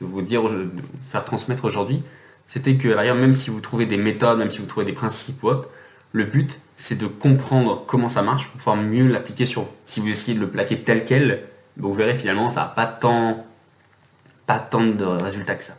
vous 0.00 0.22
dire, 0.22 0.48
de 0.48 0.68
faire 1.02 1.24
transmettre 1.24 1.64
aujourd'hui. 1.64 2.02
C'était 2.46 2.76
que, 2.76 2.88
d'ailleurs, 2.88 3.16
même 3.16 3.34
si 3.34 3.50
vous 3.50 3.60
trouvez 3.60 3.86
des 3.86 3.96
méthodes, 3.96 4.38
même 4.38 4.50
si 4.50 4.58
vous 4.58 4.66
trouvez 4.66 4.86
des 4.86 4.92
principes 4.92 5.42
ou 5.42 5.48
autres, 5.48 5.68
le 6.12 6.24
but, 6.24 6.60
c'est 6.76 6.96
de 6.96 7.06
comprendre 7.06 7.84
comment 7.86 8.08
ça 8.08 8.22
marche 8.22 8.48
pour 8.48 8.58
pouvoir 8.58 8.76
mieux 8.76 9.06
l'appliquer 9.06 9.46
sur 9.46 9.62
vous. 9.62 9.72
Si 9.86 10.00
vous 10.00 10.08
essayez 10.08 10.36
de 10.36 10.40
le 10.40 10.48
plaquer 10.48 10.80
tel 10.80 11.04
quel, 11.04 11.42
vous 11.76 11.92
verrez 11.92 12.14
finalement, 12.14 12.50
ça 12.50 12.60
n'a 12.60 12.66
pas 12.66 12.86
tant, 12.86 13.44
pas 14.46 14.58
tant 14.58 14.84
de 14.84 15.04
résultats 15.04 15.56
que 15.56 15.64
ça. 15.64 15.76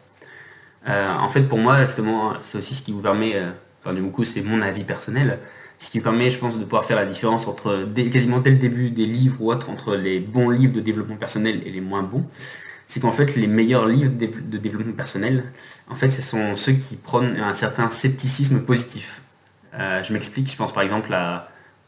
Euh, 0.88 1.13
en 1.13 1.30
fait, 1.30 1.42
pour 1.42 1.57
moi, 1.57 1.86
justement, 1.86 2.33
c'est 2.42 2.57
aussi 2.57 2.75
ce 2.75 2.81
qui 2.81 2.92
vous 2.92 3.01
permet, 3.01 3.36
euh, 3.36 3.50
enfin, 3.83 3.94
du 3.94 4.01
coup, 4.04 4.24
c'est 4.24 4.42
mon 4.42 4.62
avis 4.62 4.83
personnel, 4.83 5.40
ce 5.79 5.91
qui 5.91 6.00
permet, 6.00 6.31
je 6.31 6.40
pense, 6.40 6.57
de 6.57 6.63
pouvoir 6.63 6.85
faire 6.85 6.97
la 6.97 7.06
différence 7.06 7.47
entre 7.47 7.87
quasiment 8.11 8.40
dès 8.40 8.52
le 8.52 8.57
début 8.57 8.90
des 8.90 9.06
livres 9.06 9.37
ou 9.40 9.52
autres, 9.52 9.69
entre 9.69 9.95
les 9.95 10.19
bons 10.19 10.49
livres 10.49 10.73
de 10.73 10.80
développement 10.80 11.18
personnel 11.18 11.61
et 11.66 11.71
les 11.71 11.81
moins 11.81 12.04
bons. 12.04 12.25
C'est 12.87 13.02
qu'en 13.02 13.11
fait, 13.11 13.35
les 13.35 13.47
meilleurs 13.47 13.85
livres 13.85 14.11
de 14.11 14.57
développement 14.57 14.94
personnel, 14.94 15.44
en 15.90 15.95
fait, 15.95 16.09
ce 16.09 16.21
sont 16.21 16.56
ceux 16.56 16.73
qui 16.73 16.95
prônent 16.95 17.37
un 17.37 17.54
certain 17.54 17.90
scepticisme 17.90 18.61
positif. 18.61 19.21
Euh, 19.73 20.04
je 20.04 20.13
m'explique, 20.13 20.49
je 20.49 20.56
pense 20.56 20.73
par 20.73 20.83
exemple 20.83 21.16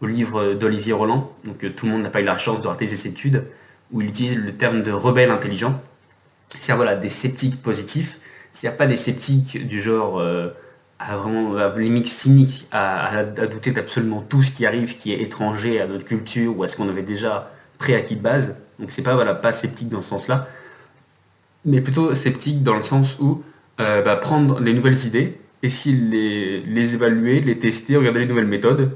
au 0.01 0.05
livre 0.05 0.53
d'Olivier 0.53 0.93
Roland, 0.93 1.33
donc 1.43 1.63
euh, 1.63 1.69
tout 1.69 1.85
le 1.85 1.93
monde 1.93 2.03
n'a 2.03 2.09
pas 2.09 2.21
eu 2.21 2.25
la 2.25 2.37
chance 2.37 2.61
de 2.61 2.67
rater 2.67 2.85
ses 2.85 3.07
études, 3.07 3.45
où 3.91 4.01
il 4.01 4.07
utilise 4.07 4.37
le 4.37 4.53
terme 4.53 4.83
de 4.83 4.91
rebelle 4.91 5.31
intelligent. 5.31 5.81
C'est-à-dire 6.49 6.75
voilà, 6.77 6.95
des 6.95 7.09
sceptiques 7.09 7.61
positifs, 7.61 8.19
c'est-à-dire 8.53 8.77
pas 8.77 8.87
des 8.87 8.95
sceptiques 8.95 9.67
du 9.67 9.81
genre 9.81 10.19
euh, 10.19 10.49
à 10.99 11.15
vraiment 11.15 11.55
à 11.55 11.77
limite 11.77 12.07
cynique 12.07 12.67
à, 12.71 13.23
douter 13.23 13.71
d'absolument 13.71 14.21
tout 14.21 14.43
ce 14.43 14.51
qui 14.51 14.65
arrive 14.65 14.95
qui 14.95 15.13
est 15.13 15.21
étranger 15.21 15.79
à 15.79 15.87
notre 15.87 16.05
culture 16.05 16.57
ou 16.57 16.63
à 16.63 16.67
ce 16.67 16.75
qu'on 16.75 16.89
avait 16.89 17.03
déjà 17.03 17.51
préacquis 17.77 18.17
de 18.17 18.21
base. 18.21 18.57
Donc 18.79 18.91
c'est 18.91 19.01
pas 19.01 19.15
voilà 19.15 19.33
pas 19.33 19.53
sceptique 19.53 19.89
dans 19.89 20.01
ce 20.01 20.09
sens-là, 20.09 20.47
mais 21.65 21.81
plutôt 21.81 22.13
sceptique 22.15 22.63
dans 22.63 22.75
le 22.75 22.81
sens 22.81 23.17
où 23.19 23.41
euh, 23.79 24.01
bah, 24.01 24.17
prendre 24.17 24.59
les 24.59 24.73
nouvelles 24.73 25.05
idées, 25.05 25.39
essayer 25.63 25.95
de 25.95 26.11
les, 26.11 26.59
les 26.61 26.93
évaluer, 26.95 27.39
les 27.39 27.57
tester, 27.57 27.95
regarder 27.95 28.19
les 28.19 28.25
nouvelles 28.25 28.47
méthodes, 28.47 28.91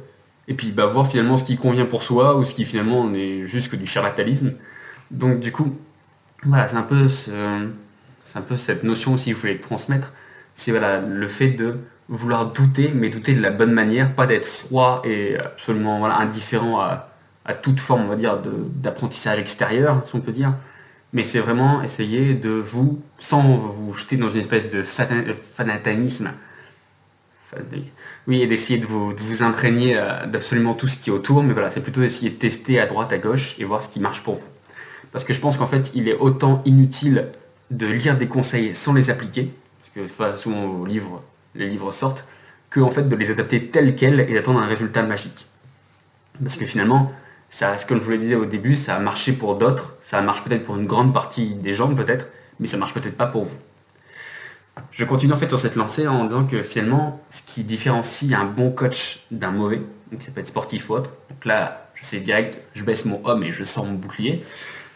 et 0.48 0.54
puis 0.54 0.72
bah, 0.72 0.86
voir 0.86 1.08
finalement 1.08 1.38
ce 1.38 1.46
qui 1.46 1.58
convient 1.58 1.86
pour 1.86 2.04
soi 2.04 2.38
ou 2.38 2.44
ce 2.44 2.54
qui 2.54 2.66
finalement 2.66 3.10
n'est 3.10 3.44
juste 3.44 3.72
que 3.72 3.78
du 3.78 3.86
charlatanisme. 3.86 4.54
Donc 5.12 5.40
du 5.40 5.52
coup, 5.54 5.78
voilà, 6.46 6.68
c'est 6.68 6.76
un 6.76 6.84
peu 6.84 7.08
c'est 7.08 7.32
un 8.36 8.42
peu 8.42 8.58
cette 8.58 8.84
notion 8.84 9.14
aussi 9.14 9.26
qu'il 9.26 9.36
voulait 9.36 9.58
transmettre, 9.60 10.12
c'est 10.56 10.72
voilà 10.72 11.00
le 11.00 11.28
fait 11.28 11.50
de 11.50 11.78
vouloir 12.10 12.52
douter, 12.52 12.92
mais 12.94 13.10
douter 13.10 13.34
de 13.34 13.42
la 13.42 13.52
bonne 13.52 13.72
manière, 13.72 14.14
pas 14.14 14.28
d'être 14.28 14.46
froid 14.46 15.02
et 15.06 15.38
absolument 15.38 16.06
indifférent 16.06 16.80
à, 16.80 17.10
toute 17.62 17.80
forme, 17.80 18.06
on 18.06 18.08
va 18.08 18.16
dire, 18.16 18.40
d'apprentissage 18.76 19.40
extérieur, 19.40 20.02
si 20.06 20.16
on 20.16 20.20
peut 20.20 20.32
dire. 20.32 20.54
Mais 21.12 21.26
c'est 21.26 21.40
vraiment 21.40 21.84
essayer 21.84 22.34
de 22.34 22.50
vous, 22.50 23.02
sans 23.20 23.42
vous 23.42 23.94
jeter 23.94 24.18
dans 24.18 24.30
une 24.30 24.40
espèce 24.40 24.70
de 24.70 24.84
fanatanisme, 24.84 26.32
oui, 28.28 28.42
et 28.42 28.48
d'essayer 28.48 28.80
de 28.80 28.86
vous, 28.86 29.14
de 29.14 29.20
vous 29.20 29.44
imprégner 29.44 29.98
euh, 29.98 30.26
d'absolument 30.26 30.74
tout 30.74 30.88
ce 30.88 30.98
qui 30.98 31.10
est 31.10 31.14
autour, 31.14 31.44
mais 31.44 31.54
voilà, 31.54 31.72
c'est 31.72 31.82
plutôt 31.82 32.02
essayer 32.02 32.32
de 32.32 32.36
tester 32.36 32.80
à 32.80 32.86
droite, 32.86 33.12
à 33.12 33.18
gauche 33.18 33.60
et 33.60 33.66
voir 33.66 33.82
ce 33.82 33.90
qui 33.90 34.00
marche 34.00 34.24
pour 34.24 34.36
vous. 34.36 34.48
Parce 35.12 35.26
que 35.26 35.34
je 35.34 35.40
pense 35.40 35.58
qu'en 35.58 35.68
fait, 35.68 35.92
il 35.94 36.08
est 36.08 36.16
autant 36.16 36.62
inutile 36.66 37.28
de 37.72 37.86
lire 37.86 38.18
des 38.18 38.28
conseils 38.28 38.74
sans 38.74 38.94
les 38.94 39.10
appliquer, 39.10 39.52
parce 39.96 40.10
que 40.10 40.38
souvent 40.38 40.68
vos 40.68 40.86
livres 40.86 41.22
les 41.56 41.68
livres 41.68 41.92
sortent, 41.92 42.26
que 42.70 42.80
en 42.80 42.90
fait 42.90 43.08
de 43.08 43.16
les 43.16 43.32
adapter 43.32 43.68
tels 43.68 43.96
quels 43.96 44.20
et 44.20 44.34
d'attendre 44.34 44.60
un 44.60 44.66
résultat 44.66 45.04
magique. 45.04 45.48
Parce 46.42 46.58
que 46.58 46.66
finalement, 46.66 47.12
ça, 47.50 47.76
comme 47.88 48.00
je 48.00 48.04
vous 48.04 48.12
le 48.12 48.18
disais 48.18 48.36
au 48.36 48.46
début, 48.46 48.76
ça 48.76 48.96
a 48.96 49.00
marché 49.00 49.32
pour 49.32 49.56
d'autres, 49.56 49.96
ça 50.02 50.22
marche 50.22 50.44
peut-être 50.44 50.64
pour 50.64 50.76
une 50.76 50.88
grande 50.88 51.14
partie 51.14 51.54
des 51.54 51.74
gens 51.74 51.94
peut-être, 51.94 52.28
mais 52.60 52.66
ça 52.66 52.78
marche 52.78 52.94
peut-être 52.94 53.16
pas 53.16 53.28
pour 53.28 53.44
vous. 53.44 53.58
je 54.90 55.06
continue 55.06 55.34
en 55.34 55.38
fait 55.38 55.50
sur 55.50 55.60
cette 55.60 55.76
lancée 55.76 56.08
en 56.08 56.24
disant 56.26 56.46
que 56.46 56.64
finalement, 56.64 57.22
ce 57.30 57.44
qui 57.46 57.64
différencie 57.64 58.34
un 58.34 58.46
bon 58.46 58.72
coach 58.72 59.26
d'un 59.30 59.52
mauvais, 59.52 59.82
donc 60.12 60.24
ça 60.24 60.32
peut 60.32 60.40
être 60.40 60.48
sportif 60.48 60.90
ou 60.90 60.94
autre, 60.94 61.12
donc 61.30 61.46
là, 61.46 61.88
je 61.94 62.04
sais 62.04 62.20
direct, 62.20 62.60
je 62.74 62.84
baisse 62.84 63.06
mon 63.06 63.22
homme 63.24 63.44
et 63.44 63.52
je 63.52 63.64
sors 63.64 63.86
mon 63.86 63.94
bouclier, 63.94 64.44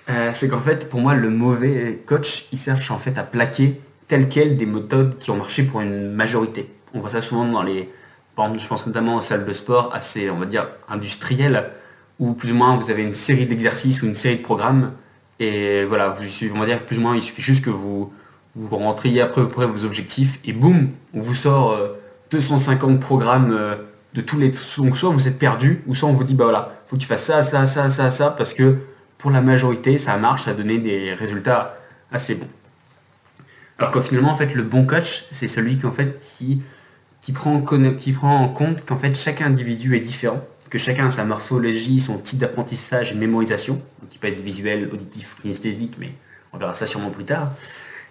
euh, 0.09 0.31
c'est 0.33 0.47
qu'en 0.47 0.61
fait, 0.61 0.89
pour 0.89 0.99
moi, 0.99 1.13
le 1.13 1.29
mauvais 1.29 2.01
coach, 2.05 2.47
il 2.51 2.57
cherche 2.57 2.89
en 2.91 2.97
fait 2.97 3.17
à 3.19 3.23
plaquer 3.23 3.79
tel 4.07 4.29
quel 4.29 4.57
des 4.57 4.65
méthodes 4.65 5.17
qui 5.17 5.31
ont 5.31 5.37
marché 5.37 5.63
pour 5.63 5.81
une 5.81 6.11
majorité. 6.11 6.69
On 6.93 6.99
voit 6.99 7.09
ça 7.09 7.21
souvent 7.21 7.45
dans 7.45 7.63
les, 7.63 7.89
par 8.35 8.45
exemple, 8.45 8.63
je 8.63 8.67
pense 8.67 8.87
notamment 8.87 9.15
aux 9.15 9.21
salles 9.21 9.45
de 9.45 9.53
sport 9.53 9.93
assez, 9.93 10.29
on 10.29 10.37
va 10.37 10.45
dire, 10.45 10.67
industrielles, 10.89 11.71
où 12.19 12.33
plus 12.33 12.51
ou 12.51 12.55
moins 12.55 12.77
vous 12.77 12.89
avez 12.89 13.03
une 13.03 13.13
série 13.13 13.45
d'exercices 13.45 14.01
ou 14.01 14.05
une 14.05 14.15
série 14.15 14.37
de 14.37 14.43
programmes, 14.43 14.91
et 15.39 15.83
voilà, 15.85 16.09
vous, 16.09 16.23
on 16.53 16.59
va 16.59 16.65
dire 16.65 16.85
plus 16.85 16.97
ou 16.97 17.01
moins, 17.01 17.15
il 17.15 17.21
suffit 17.21 17.41
juste 17.41 17.63
que 17.63 17.69
vous, 17.69 18.11
vous 18.55 18.77
rentriez 18.77 19.21
à 19.21 19.27
peu 19.27 19.47
près 19.47 19.67
vos 19.67 19.85
objectifs, 19.85 20.39
et 20.45 20.53
boum, 20.53 20.89
on 21.13 21.19
vous 21.19 21.35
sort 21.35 21.77
250 22.31 22.89
euh, 22.89 22.97
programmes 22.97 23.51
euh, 23.51 23.75
de 24.13 24.21
tous 24.21 24.39
les... 24.39 24.51
Donc 24.77 24.97
soit 24.97 25.09
vous 25.09 25.27
êtes 25.27 25.37
perdu, 25.37 25.83
ou 25.85 25.93
soit 25.93 26.09
on 26.09 26.13
vous 26.13 26.23
dit, 26.23 26.33
bah 26.33 26.45
voilà, 26.45 26.73
faut 26.87 26.95
que 26.95 27.01
tu 27.01 27.07
fasses 27.07 27.25
ça, 27.25 27.43
ça, 27.43 27.67
ça, 27.67 27.89
ça, 27.89 28.09
ça, 28.09 28.31
parce 28.31 28.53
que 28.53 28.77
pour 29.17 29.31
la 29.31 29.41
majorité, 29.41 29.97
ça 29.97 30.17
marche, 30.17 30.43
ça 30.43 30.51
a 30.51 30.53
donné 30.53 30.77
des 30.77 31.13
résultats 31.13 31.75
assez 32.11 32.35
bons. 32.35 32.47
Alors 33.79 33.91
que 33.91 34.01
finalement, 34.01 34.31
en 34.31 34.35
fait, 34.35 34.53
le 34.55 34.63
bon 34.63 34.85
coach, 34.85 35.25
c'est 35.31 35.47
celui 35.47 35.77
qui, 35.77 35.85
en 35.85 35.91
fait, 35.91 36.19
qui, 36.19 36.61
qui, 37.21 37.31
prend, 37.31 37.61
qui 37.97 38.11
prend 38.11 38.37
en 38.37 38.49
compte 38.49 38.85
qu'en 38.85 38.97
fait, 38.97 39.15
chaque 39.15 39.41
individu 39.41 39.95
est 39.95 39.99
différent, 39.99 40.41
que 40.69 40.77
chacun 40.77 41.07
a 41.07 41.11
sa 41.11 41.25
morphologie, 41.25 41.99
son 41.99 42.17
type 42.17 42.39
d'apprentissage 42.39 43.11
et 43.11 43.15
mémorisation, 43.15 43.81
qui 44.09 44.17
peut 44.17 44.27
être 44.27 44.41
visuel, 44.41 44.89
auditif 44.91 45.35
kinesthésique, 45.39 45.95
mais 45.99 46.11
on 46.53 46.57
verra 46.57 46.73
ça 46.73 46.85
sûrement 46.85 47.09
plus 47.09 47.25
tard. 47.25 47.51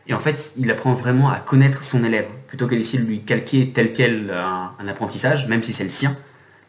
Et 0.08 0.14
en 0.14 0.20
fait, 0.20 0.52
il 0.56 0.70
apprend 0.70 0.94
vraiment 0.94 1.30
à 1.30 1.40
connaître 1.40 1.82
son 1.82 2.04
élève, 2.04 2.26
plutôt 2.46 2.66
que 2.66 2.74
d'essayer 2.76 3.00
de 3.02 3.08
lui 3.08 3.20
calquer 3.22 3.70
tel 3.70 3.92
quel 3.92 4.30
un, 4.30 4.88
apprentissage, 4.88 5.48
même 5.48 5.62
si 5.62 5.72
c'est 5.72 5.84
le 5.84 5.90
sien. 5.90 6.16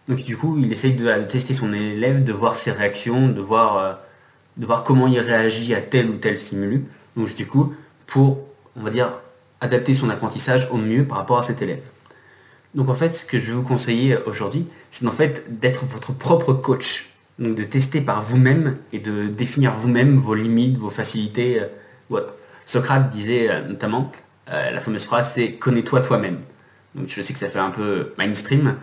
Donc 0.08 0.24
du 0.24 0.36
coup, 0.36 0.58
il 0.58 0.72
essaye 0.72 0.94
de, 0.94 1.24
tester 1.24 1.54
son 1.54 1.72
élève, 1.74 2.24
de 2.24 2.34
voir 2.34 2.56
ses 2.56 2.72
réactions, 2.72 3.28
de 3.28 3.42
voir 3.42 3.78
euh, 3.78 3.94
de 4.58 4.66
voir 4.66 4.84
comment 4.84 5.08
il 5.08 5.20
réagit 5.20 5.74
à 5.76 5.82
tel 5.82 6.10
ou 6.10 6.18
tel 6.18 6.40
stimulus. 6.40 6.84
Donc 7.16 7.34
du 7.36 7.46
coup, 7.46 7.74
pour, 8.08 8.40
on 8.78 8.84
va 8.84 8.90
dire, 8.90 9.10
adapter 9.62 9.94
son 9.94 10.10
apprentissage 10.10 10.70
au 10.72 10.78
mieux 10.78 11.04
par 11.04 11.18
rapport 11.18 11.40
à 11.40 11.44
cet 11.44 11.62
élève. 11.62 11.82
Donc 12.76 12.90
en 12.90 12.96
fait, 12.96 13.12
ce 13.14 13.26
que 13.26 13.40
je 13.40 13.48
vais 13.48 13.54
vous 13.54 13.64
conseiller 13.64 14.18
aujourd'hui, 14.26 14.68
c'est 14.92 15.06
en 15.08 15.12
fait 15.12 15.60
d'être 15.60 15.86
votre 15.86 16.14
propre 16.14 16.54
coach. 16.54 17.10
Donc 17.40 17.56
de 17.56 17.64
tester 17.64 18.02
par 18.02 18.22
vous-même 18.22 18.78
et 18.94 19.00
de 19.00 19.28
définir 19.28 19.74
vous-même 19.74 20.16
vos 20.16 20.34
limites, 20.34 20.78
vos 20.78 20.90
facilités. 20.90 21.62
Euh, 22.12 22.22
Socrate 22.66 23.10
disait 23.10 23.50
euh, 23.50 23.68
notamment, 23.68 24.12
euh, 24.50 24.72
la 24.72 24.80
fameuse 24.80 25.06
phrase 25.06 25.32
c'est 25.34 25.54
connais-toi 25.54 26.02
toi-même. 26.02 26.40
Donc 26.96 27.08
je 27.08 27.22
sais 27.22 27.34
que 27.34 27.40
ça 27.40 27.48
fait 27.48 27.60
un 27.60 27.70
peu 27.70 28.14
mainstream, 28.18 28.76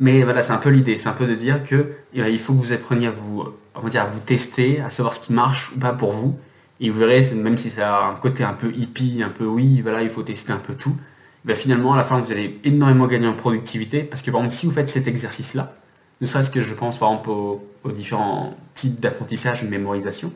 mais 0.00 0.22
voilà, 0.22 0.42
c'est 0.42 0.52
un 0.52 0.58
peu 0.58 0.70
l'idée, 0.70 0.98
c'est 0.98 1.08
un 1.08 1.12
peu 1.12 1.26
de 1.26 1.34
dire 1.36 1.62
que 1.62 1.92
il 2.12 2.38
faut 2.38 2.52
que 2.52 2.58
vous 2.58 2.72
appreniez 2.72 3.06
à 3.06 3.12
vous 3.12 3.44
à 3.74 4.04
vous 4.04 4.18
tester, 4.18 4.80
à 4.80 4.90
savoir 4.90 5.14
ce 5.14 5.20
qui 5.20 5.32
marche 5.32 5.72
ou 5.72 5.78
pas 5.78 5.92
pour 5.92 6.12
vous. 6.12 6.38
Et 6.80 6.90
vous 6.90 6.98
verrez, 6.98 7.30
même 7.34 7.56
si 7.56 7.70
ça 7.70 7.96
a 7.96 8.10
un 8.10 8.14
côté 8.14 8.42
un 8.42 8.54
peu 8.54 8.72
hippie, 8.74 9.22
un 9.22 9.28
peu 9.28 9.44
oui, 9.44 9.80
voilà, 9.82 10.02
il 10.02 10.10
faut 10.10 10.22
tester 10.22 10.52
un 10.52 10.58
peu 10.58 10.74
tout, 10.74 10.96
ben 11.44 11.54
finalement, 11.54 11.94
à 11.94 11.96
la 11.96 12.04
fin, 12.04 12.18
vous 12.18 12.32
allez 12.32 12.58
énormément 12.64 13.06
gagner 13.06 13.28
en 13.28 13.34
productivité. 13.34 14.02
Parce 14.02 14.22
que 14.22 14.30
par 14.30 14.40
exemple, 14.40 14.56
si 14.56 14.66
vous 14.66 14.72
faites 14.72 14.88
cet 14.88 15.06
exercice-là, 15.06 15.74
ne 16.20 16.26
serait-ce 16.26 16.50
que 16.50 16.62
je 16.62 16.74
pense 16.74 16.98
par 16.98 17.10
exemple 17.10 17.30
aux, 17.30 17.62
différents 17.92 18.56
types 18.74 19.00
d'apprentissage, 19.00 19.62
de 19.62 19.68
mémorisation, 19.68 20.32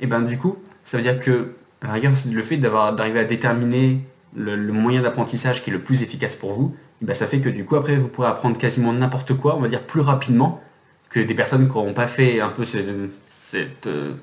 et 0.00 0.06
ben 0.06 0.20
du 0.20 0.38
coup, 0.38 0.56
ça 0.84 0.96
veut 0.96 1.02
dire 1.02 1.18
que 1.18 1.52
à 1.82 1.88
la 1.88 1.92
rigueur, 1.94 2.12
le 2.30 2.42
fait 2.42 2.56
d'arriver 2.56 3.20
à 3.20 3.24
déterminer 3.24 4.00
le, 4.34 4.56
moyen 4.72 5.02
d'apprentissage 5.02 5.62
qui 5.62 5.70
est 5.70 5.72
le 5.72 5.80
plus 5.80 6.02
efficace 6.02 6.36
pour 6.36 6.52
vous, 6.52 6.74
ben 7.00 7.14
ça 7.14 7.26
fait 7.26 7.40
que 7.40 7.48
du 7.48 7.64
coup, 7.64 7.76
après, 7.76 7.96
vous 7.96 8.08
pourrez 8.08 8.28
apprendre 8.28 8.58
quasiment 8.58 8.92
n'importe 8.92 9.34
quoi, 9.34 9.56
on 9.56 9.60
va 9.60 9.68
dire 9.68 9.82
plus 9.82 10.00
rapidement, 10.00 10.62
que 11.10 11.20
des 11.20 11.34
personnes 11.34 11.68
qui 11.68 11.74
n'auront 11.74 11.92
pas 11.92 12.06
fait 12.06 12.40
un 12.40 12.48
peu 12.48 12.64
ce, 12.64 12.78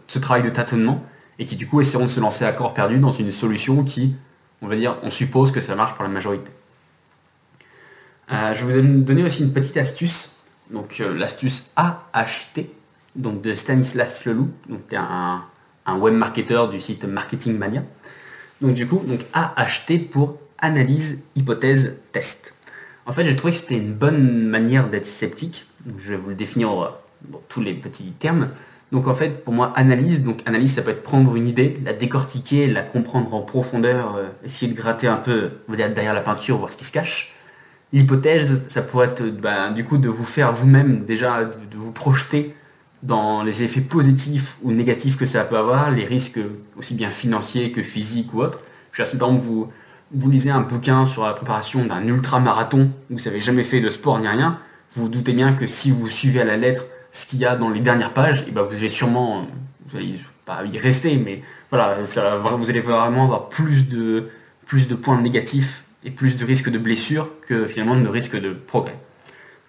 ce, 0.08 0.20
travail 0.20 0.44
de 0.44 0.50
tâtonnement 0.50 1.03
et 1.41 1.45
qui 1.45 1.55
du 1.55 1.65
coup 1.65 1.81
essaieront 1.81 2.05
de 2.05 2.10
se 2.10 2.19
lancer 2.19 2.45
à 2.45 2.51
corps 2.51 2.75
perdu 2.75 3.00
dans 3.00 3.12
une 3.12 3.31
solution 3.31 3.83
qui, 3.83 4.13
on 4.62 4.67
va 4.67 4.75
dire, 4.75 4.98
on 5.01 5.10
suppose 5.10 5.51
que 5.51 5.60
ça 5.60 5.75
marche 5.75 5.95
pour 5.95 6.03
la 6.03 6.10
majorité. 6.10 6.51
Euh, 8.31 8.53
je 8.53 8.63
vous 8.63 9.01
donner 9.01 9.24
aussi 9.24 9.41
une 9.41 9.51
petite 9.51 9.75
astuce, 9.75 10.33
donc 10.69 11.01
euh, 11.01 11.17
l'astuce 11.17 11.71
AHT, 11.75 12.67
donc 13.15 13.41
de 13.41 13.55
Stanislas 13.55 14.25
Leloup, 14.25 14.51
donc 14.69 14.93
un, 14.93 15.43
un 15.88 15.98
web 15.98 16.13
marketeur 16.13 16.69
du 16.69 16.79
site 16.79 17.05
Marketing 17.05 17.57
Mania. 17.57 17.81
Donc 18.62 18.75
du 18.75 18.88
coup, 18.88 19.01
donc 19.05 19.21
AHT 19.33 20.10
pour 20.12 20.38
analyse, 20.60 21.24
hypothèse, 21.36 21.98
test. 22.12 22.53
En 23.07 23.13
fait, 23.13 23.25
j'ai 23.25 23.36
trouvé 23.36 23.51
que 23.51 23.60
c'était 23.60 23.77
une 23.77 23.93
bonne 23.95 24.48
manière 24.48 24.88
d'être 24.88 25.07
sceptique 25.07 25.65
je 25.98 26.12
vais 26.12 26.17
vous 26.17 26.29
le 26.29 26.36
définir 26.36 26.93
dans 27.29 27.41
tous 27.50 27.62
les 27.62 27.74
petits 27.74 28.12
termes. 28.12 28.50
Donc 28.91 29.07
en 29.07 29.15
fait, 29.15 29.43
pour 29.43 29.53
moi, 29.53 29.71
analyse, 29.75 30.21
donc 30.21 30.39
analyse, 30.45 30.74
ça 30.74 30.81
peut 30.81 30.91
être 30.91 31.03
prendre 31.03 31.36
une 31.36 31.48
idée, 31.48 31.79
la 31.86 31.93
décortiquer, 31.93 32.67
la 32.67 32.83
comprendre 32.83 33.33
en 33.33 33.41
profondeur, 33.41 34.15
euh, 34.15 34.27
essayer 34.43 34.71
de 34.71 34.77
gratter 34.77 35.07
un 35.07 35.15
peu, 35.15 35.51
derrière 35.69 36.13
la 36.13 36.21
peinture, 36.21 36.57
voir 36.57 36.69
ce 36.69 36.77
qui 36.77 36.83
se 36.83 36.91
cache. 36.91 37.33
L'hypothèse, 37.93 38.63
ça 38.67 38.81
pourrait 38.81 39.07
être 39.07 39.24
bah, 39.24 39.69
du 39.69 39.86
coup 39.86 39.98
de 39.98 40.10
vous 40.10 40.24
faire 40.24 40.51
vous-même 40.51 41.05
déjà, 41.05 41.45
de 41.45 41.77
vous 41.77 41.91
projeter 41.91 42.53
dans 43.03 43.43
les 43.43 43.63
effets 43.63 43.81
positifs 43.81 44.57
ou 44.62 44.71
négatifs 44.71 45.17
que 45.17 45.25
ça 45.25 45.43
peut 45.43 45.57
avoir, 45.57 45.91
les 45.91 46.05
risques 46.05 46.39
aussi 46.77 46.93
bien 46.93 47.10
financiers 47.10 47.71
que 47.71 47.81
physiques 47.81 48.33
ou 48.33 48.41
autres. 48.41 48.60
Sais, 48.93 49.17
par 49.17 49.29
exemple, 49.29 49.69
vous, 50.12 50.29
lisez 50.29 50.51
un 50.51 50.62
bouquin 50.62 51.05
sur 51.05 51.24
la 51.24 51.33
préparation 51.33 51.86
d'un 51.86 52.05
ultra-marathon, 52.07 52.91
vous 53.10 53.19
n'avez 53.19 53.39
jamais 53.39 53.63
fait 53.63 53.79
de 53.79 53.89
sport 53.89 54.19
ni 54.19 54.27
rien, 54.27 54.60
vous 54.95 55.07
doutez 55.07 55.33
bien 55.33 55.53
que 55.53 55.65
si 55.65 55.91
vous 55.91 56.10
suivez 56.10 56.41
à 56.41 56.45
la 56.45 56.57
lettre 56.57 56.86
ce 57.12 57.25
qu'il 57.25 57.39
y 57.39 57.46
a 57.46 57.56
dans 57.56 57.70
les 57.70 57.80
dernières 57.80 58.13
pages, 58.13 58.41
et 58.41 58.46
eh 58.50 58.51
ben 58.51 58.63
vous 58.63 58.75
allez 58.75 58.88
sûrement, 58.88 59.48
vous 59.88 59.98
allez 59.98 60.15
pas 60.46 60.63
y 60.65 60.77
rester, 60.77 61.18
mais 61.18 61.41
voilà, 61.70 61.98
vous 62.01 62.70
allez 62.70 62.80
vraiment 62.80 63.25
avoir 63.25 63.50
plus 63.50 63.88
de, 63.88 64.30
plus 64.65 64.88
de 64.88 64.96
points 64.96 65.20
négatifs 65.20 65.84
et 66.03 66.12
plus 66.12 66.36
de 66.36 66.46
risques 66.46 66.70
de 66.70 66.77
blessures 66.77 67.30
que 67.48 67.65
finalement 67.65 68.00
de 68.00 68.08
risques 68.08 68.39
de 68.39 68.51
progrès. 68.53 68.98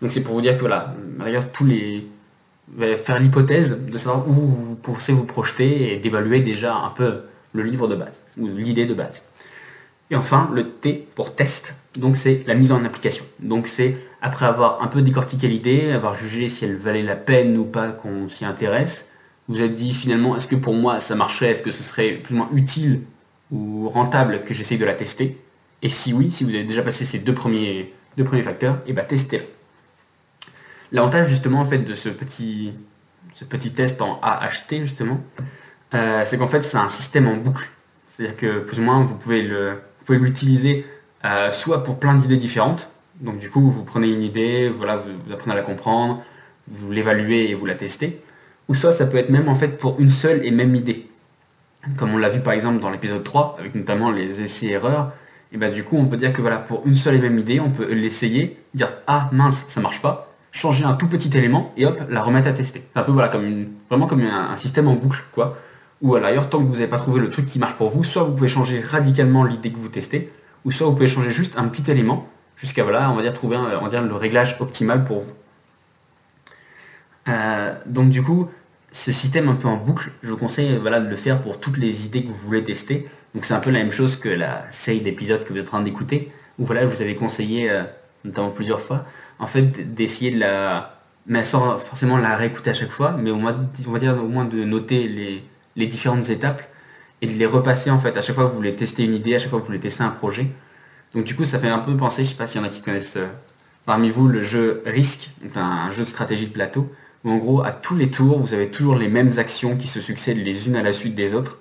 Donc 0.01 0.13
c'est 0.13 0.23
pour 0.23 0.35
vous 0.35 0.41
dire 0.41 0.55
que 0.55 0.61
voilà, 0.61 0.95
regarde 1.21 1.49
tous 1.53 1.65
les, 1.65 2.07
faire 2.97 3.19
l'hypothèse 3.19 3.79
de 3.87 3.99
savoir 3.99 4.29
où 4.29 4.33
vous 4.33 4.75
pensez 4.77 5.13
vous 5.13 5.25
projeter 5.25 5.93
et 5.93 5.97
d'évaluer 5.97 6.41
déjà 6.41 6.75
un 6.75 6.91
peu 6.91 7.23
le 7.53 7.63
livre 7.63 7.87
de 7.89 7.97
base 7.97 8.23
ou 8.39 8.49
l'idée 8.49 8.87
de 8.87 8.95
base. 8.95 9.29
Et 10.11 10.17
enfin, 10.17 10.51
le 10.53 10.69
T 10.69 11.07
pour 11.15 11.35
test, 11.35 11.75
donc 11.97 12.17
c'est 12.17 12.45
la 12.47 12.55
mise 12.55 12.73
en 12.73 12.85
application. 12.85 13.25
Donc 13.41 13.67
c'est 13.67 13.97
après 14.23 14.47
avoir 14.47 14.83
un 14.83 14.87
peu 14.87 15.03
décortiqué 15.03 15.49
l'idée, 15.49 15.91
avoir 15.91 16.15
jugé 16.15 16.49
si 16.49 16.65
elle 16.65 16.77
valait 16.77 17.03
la 17.03 17.17
peine 17.17 17.59
ou 17.59 17.65
pas 17.65 17.89
qu'on 17.89 18.29
s'y 18.29 18.45
intéresse, 18.45 19.09
vous 19.49 19.61
avez 19.61 19.69
dit 19.69 19.93
finalement 19.93 20.37
est-ce 20.37 20.47
que 20.47 20.55
pour 20.55 20.75
moi 20.75 21.01
ça 21.01 21.17
marcherait, 21.17 21.51
est-ce 21.51 21.63
que 21.63 21.73
ce 21.73 21.83
serait 21.83 22.13
plus 22.13 22.35
ou 22.35 22.39
moins 22.39 22.49
utile 22.55 23.03
ou 23.51 23.89
rentable 23.89 24.45
que 24.45 24.55
j'essaye 24.55 24.79
de 24.79 24.85
la 24.85 24.95
tester? 24.95 25.39
Et 25.83 25.89
si 25.89 26.13
oui, 26.13 26.31
si 26.31 26.45
vous 26.45 26.55
avez 26.55 26.63
déjà 26.63 26.83
passé 26.83 27.05
ces 27.05 27.19
deux 27.19 27.35
premiers, 27.35 27.93
deux 28.17 28.23
premiers 28.23 28.45
facteurs, 28.45 28.79
eh 28.87 28.93
bien 28.93 29.03
testez-la. 29.03 29.43
L'avantage 30.93 31.29
justement 31.29 31.61
en 31.61 31.65
fait 31.65 31.79
de 31.79 31.95
ce 31.97 32.09
petit, 32.09 32.73
ce 33.35 33.45
petit 33.45 33.73
test 33.73 34.01
en 34.03 34.21
AHT 34.23 34.83
justement, 34.83 35.21
euh, 35.95 36.23
c'est 36.27 36.39
qu'en 36.39 36.47
fait 36.47 36.63
c'est 36.63 36.77
un 36.77 36.89
système 36.89 37.27
en 37.27 37.35
boucle. 37.35 37.69
C'est-à-dire 38.09 38.37
que 38.37 38.59
plus 38.61 38.79
ou 38.79 38.83
moins 38.83 39.03
vous 39.03 39.17
pouvez 39.17 39.43
le 39.43 39.71
vous 39.99 40.05
pouvez 40.05 40.19
l'utiliser 40.19 40.87
euh, 41.25 41.51
soit 41.51 41.83
pour 41.83 41.99
plein 41.99 42.15
d'idées 42.15 42.37
différentes. 42.37 42.89
Donc 43.23 43.39
du 43.39 43.51
coup, 43.51 43.71
vous 43.71 43.85
prenez 43.85 44.11
une 44.11 44.23
idée, 44.23 44.69
voilà, 44.69 44.97
vous, 44.97 45.33
apprenez 45.33 45.53
à 45.53 45.57
la 45.57 45.63
comprendre, 45.63 46.23
vous 46.69 46.91
l'évaluez 46.91 47.51
et 47.51 47.55
vous 47.55 47.65
la 47.65 47.75
testez. 47.75 48.21
Ou 48.69 48.75
soit 48.75 48.93
ça 48.93 49.07
peut 49.07 49.17
être 49.17 49.31
même 49.31 49.49
en 49.49 49.55
fait 49.55 49.79
pour 49.79 49.99
une 50.01 50.11
seule 50.11 50.45
et 50.45 50.51
même 50.51 50.75
idée. 50.75 51.09
Comme 51.97 52.15
on 52.15 52.19
l'a 52.19 52.29
vu 52.29 52.41
par 52.41 52.53
exemple 52.53 52.81
dans 52.81 52.91
l'épisode 52.91 53.25
3, 53.25 53.57
avec 53.59 53.75
notamment 53.75 54.11
les 54.11 54.43
essais-erreurs, 54.43 55.13
et 55.53 55.57
bah 55.57 55.69
du 55.69 55.85
coup 55.85 55.97
on 55.97 56.07
peut 56.07 56.17
dire 56.17 56.33
que 56.33 56.41
voilà, 56.41 56.59
pour 56.59 56.87
une 56.87 56.95
seule 56.95 57.15
et 57.15 57.19
même 57.19 57.39
idée, 57.39 57.61
on 57.61 57.71
peut 57.71 57.93
l'essayer, 57.93 58.59
dire 58.75 58.93
ah 59.07 59.29
mince, 59.33 59.65
ça 59.69 59.81
marche 59.81 60.01
pas, 60.01 60.33
changer 60.53 60.85
un 60.85 60.95
tout 60.95 61.09
petit 61.09 61.37
élément 61.37 61.73
et 61.77 61.87
hop, 61.87 62.01
la 62.09 62.23
remettre 62.23 62.49
à 62.49 62.53
tester. 62.53 62.85
C'est 62.93 62.99
un 62.99 63.03
peu 63.03 63.13
comme 63.13 63.67
vraiment 63.89 64.07
comme 64.07 64.23
un, 64.23 64.57
système 64.57 64.89
en 64.89 64.95
boucle, 64.95 65.25
quoi 65.33 65.57
ou 66.03 66.17
à 66.17 66.21
l'ailleurs, 66.21 66.49
tant 66.49 66.59
que 66.59 66.65
vous 66.65 66.75
n'avez 66.75 66.89
pas 66.89 66.99
trouvé 66.99 67.21
le 67.21 67.31
truc 67.31 67.47
qui 67.47 67.61
marche 67.61 67.75
pour 67.75 67.89
vous, 67.89 68.03
soit 68.03 68.25
vous 68.25 68.33
pouvez 68.33 68.49
changer 68.49 68.81
radicalement 68.81 69.45
l'idée 69.45 69.71
que 69.71 69.79
vous 69.79 69.89
testez, 69.89 70.33
ou 70.65 70.73
soit 70.73 70.87
vous 70.87 70.95
pouvez 70.95 71.07
changer 71.07 71.31
juste 71.31 71.57
un 71.57 71.69
petit 71.69 71.89
élément, 71.91 72.29
jusqu'à 72.57 72.83
voilà, 72.83 73.11
on 73.11 73.15
va 73.15 73.23
dire 73.23 73.35
trouver 73.35 73.57
on 73.57 74.01
le 74.01 74.15
réglage 74.15 74.57
optimal 74.61 75.05
pour 75.05 75.21
vous. 75.21 75.33
Euh, 77.29 77.75
donc 77.87 78.11
du 78.11 78.23
coup, 78.23 78.49
ce 78.93 79.13
système 79.13 79.49
un 79.49 79.55
peu 79.55 79.69
en 79.69 79.77
boucle, 79.77 80.13
je 80.23 80.31
vous 80.31 80.37
conseille 80.37 80.77
voilà, 80.77 81.01
de 81.01 81.09
le 81.09 81.17
faire 81.17 81.41
pour 81.41 81.61
toutes 81.61 81.79
les 81.79 82.07
idées 82.07 82.23
que 82.23 82.29
vous 82.29 82.35
voulez 82.35 82.65
tester. 82.65 83.09
Donc 83.35 83.47
c'est 83.47 83.55
un 83.55 83.61
peu 83.61 83.71
la 83.71 83.79
même 83.79 83.93
chose 83.93 84.17
que 84.17 84.29
la 84.29 84.71
série 84.71 85.01
d'épisodes 85.01 85.45
que 85.45 85.53
vous 85.53 85.59
êtes 85.59 85.69
en 85.69 85.71
train 85.71 85.83
d'écouter, 85.83 86.31
où 86.59 86.65
voilà, 86.65 86.85
vous 86.85 87.01
avez 87.01 87.17
conseillé, 87.17 87.71
euh, 87.71 87.83
notamment 88.25 88.51
plusieurs 88.51 88.81
fois, 88.81 89.05
en 89.39 89.47
fait 89.47 89.95
d'essayer 89.95 90.31
de 90.31 90.41
la... 90.41 91.01
mais 91.27 91.45
sans 91.45 91.79
forcément 91.79 92.19
la 92.19 92.37
réécouter 92.37 92.71
à 92.71 92.75
chaque 92.75 92.91
fois, 92.91 93.13
mais 93.13 93.31
au 93.31 93.37
moins, 93.37 93.57
on 93.87 93.91
va 93.91 93.99
dire 93.99 94.23
au 94.23 94.29
moins 94.29 94.45
de 94.45 94.65
noter 94.65 95.09
les, 95.09 95.43
les 95.77 95.87
différentes 95.87 96.29
étapes 96.29 96.63
et 97.23 97.27
de 97.27 97.33
les 97.33 97.47
repasser 97.47 97.91
en 97.91 97.99
fait 97.99 98.17
à 98.17 98.23
chaque 98.23 98.35
fois 98.35 98.45
que 98.45 98.51
vous 98.51 98.57
voulez 98.57 98.75
tester 98.75 99.05
une 99.05 99.15
idée, 99.15 99.35
à 99.35 99.39
chaque 99.39 99.51
fois 99.51 99.59
que 99.59 99.63
vous 99.63 99.69
voulez 99.69 99.81
tester 99.81 100.03
un 100.03 100.11
projet, 100.11 100.49
Donc 101.15 101.25
du 101.25 101.35
coup, 101.35 101.45
ça 101.45 101.59
fait 101.59 101.69
un 101.69 101.79
peu 101.79 101.97
penser, 101.97 102.25
je 102.25 102.31
sais 102.31 102.37
pas 102.37 102.47
s'il 102.47 102.61
y 102.61 102.65
en 102.65 102.67
a 102.67 102.71
qui 102.71 102.81
connaissent 102.81 103.17
euh, 103.17 103.29
parmi 103.85 104.11
vous 104.11 104.29
le 104.29 104.43
jeu 104.43 104.83
Risk, 104.87 105.31
un, 105.55 105.91
jeu 105.91 106.01
de 106.01 106.05
stratégie 106.05 106.47
de 106.47 106.53
plateau, 106.53 106.91
où 107.25 107.31
en 107.31 107.37
gros, 107.37 107.63
à 107.63 107.73
tous 107.73 107.97
les 107.97 108.11
tours, 108.11 108.39
vous 108.39 108.55
avez 108.55 108.71
toujours 108.71 108.97
les 108.97 109.09
mêmes 109.09 109.33
actions 109.39 109.77
qui 109.77 109.89
se 109.89 110.01
succèdent 110.01 110.43
les 110.43 110.69
unes 110.69 110.77
à 110.77 110.83
la 110.83 110.93
suite 110.93 111.15
des 111.15 111.35
autres. 111.35 111.59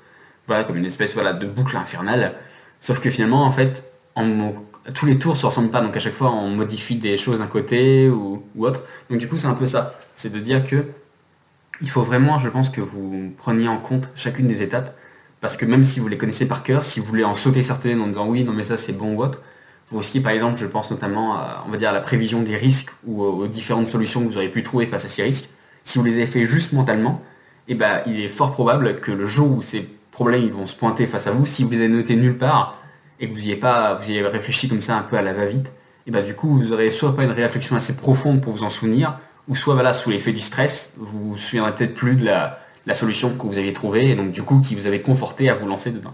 Voilà, 0.48 0.64
comme 0.64 0.78
une 0.78 0.86
espèce 0.86 1.16
de 1.16 1.46
boucle 1.46 1.78
infernale. 1.78 2.34
Sauf 2.80 3.00
que 3.00 3.10
finalement, 3.10 3.44
en 3.44 3.52
fait, 3.52 3.84
en, 4.16 4.54
tous 4.94 5.06
les 5.06 5.20
tours 5.20 5.38
se 5.38 5.46
ressemblent 5.46 5.70
pas, 5.70 5.82
donc 5.82 5.96
à 5.96 6.00
chaque 6.00 6.14
fois 6.14 6.32
on 6.32 6.50
modifie 6.50 6.96
des 6.96 7.18
choses 7.18 7.40
d'un 7.40 7.48
côté 7.48 8.10
ou, 8.10 8.44
ou, 8.56 8.66
autre. 8.66 8.82
Donc 9.10 9.20
du 9.20 9.28
coup 9.28 9.38
c'est 9.38 9.48
un 9.48 9.54
peu 9.54 9.68
ça, 9.68 9.94
c'est 10.16 10.32
de 10.32 10.40
dire 10.40 10.64
que 10.64 10.86
il 11.82 11.90
faut 11.90 12.04
vraiment, 12.04 12.40
je 12.40 12.50
pense, 12.50 12.70
que 12.70 12.82
vous 12.82 13.34
preniez 13.38 13.68
en 13.68 13.78
compte 13.78 14.10
chacune 14.16 14.48
des 14.48 14.62
étapes, 14.62 14.96
parce 15.42 15.58
que 15.58 15.66
même 15.66 15.84
si 15.84 16.00
vous 16.00 16.08
les 16.08 16.18
connaissez 16.18 16.48
par 16.48 16.64
cœur, 16.64 16.86
si 16.86 17.00
vous 17.00 17.06
voulez 17.08 17.24
en 17.24 17.34
sauter 17.34 17.64
certaines 17.64 18.00
en 18.00 18.08
disant 18.08 18.28
oui, 18.28 18.44
non 18.44 18.54
mais 18.54 18.64
ça 18.64 18.78
c'est 18.78 18.94
bon 18.94 19.16
ou 19.16 19.24
autre, 19.24 19.42
vous 19.90 19.98
risquez 19.98 20.22
par 20.22 20.32
exemple, 20.32 20.58
je 20.58 20.68
pense 20.68 20.90
notamment 20.92 21.36
à, 21.36 21.66
dire, 21.78 21.92
la 21.92 22.00
prévision 22.00 22.42
des 22.42 22.56
risques 22.56 22.92
ou 23.06 23.24
aux 23.24 23.48
différentes 23.48 23.88
solutions 23.88 24.22
que 24.22 24.28
vous 24.28 24.38
auriez 24.38 24.50
pu 24.50 24.64
trouver 24.64 24.86
face 24.86 25.04
à 25.04 25.10
ces 25.10 25.24
risques, 25.24 25.50
si 25.84 25.98
vous 25.98 26.06
les 26.06 26.14
avez 26.14 26.28
fait 26.28 26.46
juste 26.46 26.72
mentalement, 26.72 27.22
eh 27.68 27.76
ben, 27.76 28.02
il 28.06 28.20
est 28.22 28.30
fort 28.30 28.54
probable 28.54 29.00
que 29.00 29.12
le 29.12 29.26
jour 29.26 29.52
où 29.52 29.62
ces 29.62 29.90
problèmes 30.12 30.48
vont 30.50 30.68
se 30.68 30.76
pointer 30.76 31.08
face 31.08 31.28
à 31.28 31.32
vous, 31.32 31.46
si 31.46 31.64
vous 31.64 31.72
les 31.72 31.80
avez 31.80 31.88
notés 31.90 32.16
nulle 32.16 32.38
part, 32.38 32.78
et 33.20 33.28
que 33.28 33.34
vous 33.34 33.48
y 33.48 33.52
avez 33.52 33.60
pas, 33.60 33.96
vous 33.96 34.12
y 34.12 34.18
avez 34.18 34.28
réfléchi 34.28 34.70
comme 34.70 34.82
ça 34.82 34.98
un 34.98 35.02
peu 35.02 35.18
à 35.18 35.22
la 35.22 35.34
va-vite, 35.34 35.74
et 36.08 36.12
ben 36.12 36.24
du 36.24 36.36
coup 36.36 36.50
vous 36.50 36.72
aurez 36.72 36.90
soit 36.90 37.16
pas 37.16 37.24
une 37.24 37.32
réflexion 37.32 37.76
assez 37.76 37.96
profonde 37.96 38.42
pour 38.42 38.54
vous 38.54 38.64
en 38.64 38.70
souvenir, 38.70 39.20
ou 39.48 39.56
soit 39.56 39.74
voilà, 39.74 39.94
sous 39.94 40.12
l'effet 40.12 40.34
du 40.34 40.40
stress, 40.40 40.94
vous 40.98 41.32
vous 41.32 41.38
souviendrez 41.38 41.76
peut-être 41.76 41.94
plus 41.94 42.16
de 42.16 42.26
la, 42.26 42.60
solution 42.96 43.36
que 43.36 43.46
vous 43.46 43.58
aviez 43.58 43.74
trouvée, 43.74 44.10
et 44.10 44.16
donc 44.16 44.32
du 44.32 44.44
coup 44.44 44.60
qui 44.60 44.76
vous 44.76 44.88
avait 44.88 45.02
conforté 45.02 45.50
à 45.50 45.54
vous 45.54 45.68
lancer 45.68 45.92
dedans. 45.92 46.14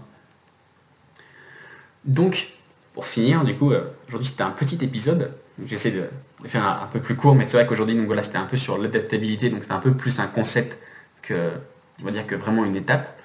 Donc, 2.04 2.48
pour 2.94 3.06
finir, 3.06 3.44
du 3.44 3.54
coup, 3.54 3.72
euh, 3.72 3.84
aujourd'hui 4.08 4.28
c'était 4.28 4.42
un 4.42 4.50
petit 4.50 4.82
épisode, 4.84 5.32
j'essaie 5.64 5.90
de, 5.90 6.04
faire 6.46 6.64
un, 6.64 6.86
peu 6.86 7.00
plus 7.00 7.16
court, 7.16 7.34
mais 7.34 7.46
c'est 7.46 7.56
vrai 7.56 7.66
qu'aujourd'hui, 7.66 7.96
donc 7.96 8.06
voilà, 8.06 8.22
c'était 8.22 8.38
un 8.38 8.46
peu 8.46 8.56
sur 8.56 8.78
l'adaptabilité, 8.78 9.50
donc 9.50 9.62
c'était 9.62 9.74
un 9.74 9.80
peu 9.80 9.92
plus 9.92 10.18
un 10.18 10.26
concept 10.26 10.78
que, 11.22 11.50
je 12.02 12.08
dire 12.10 12.26
que 12.26 12.34
vraiment 12.34 12.64
une 12.64 12.76
étape. 12.76 13.18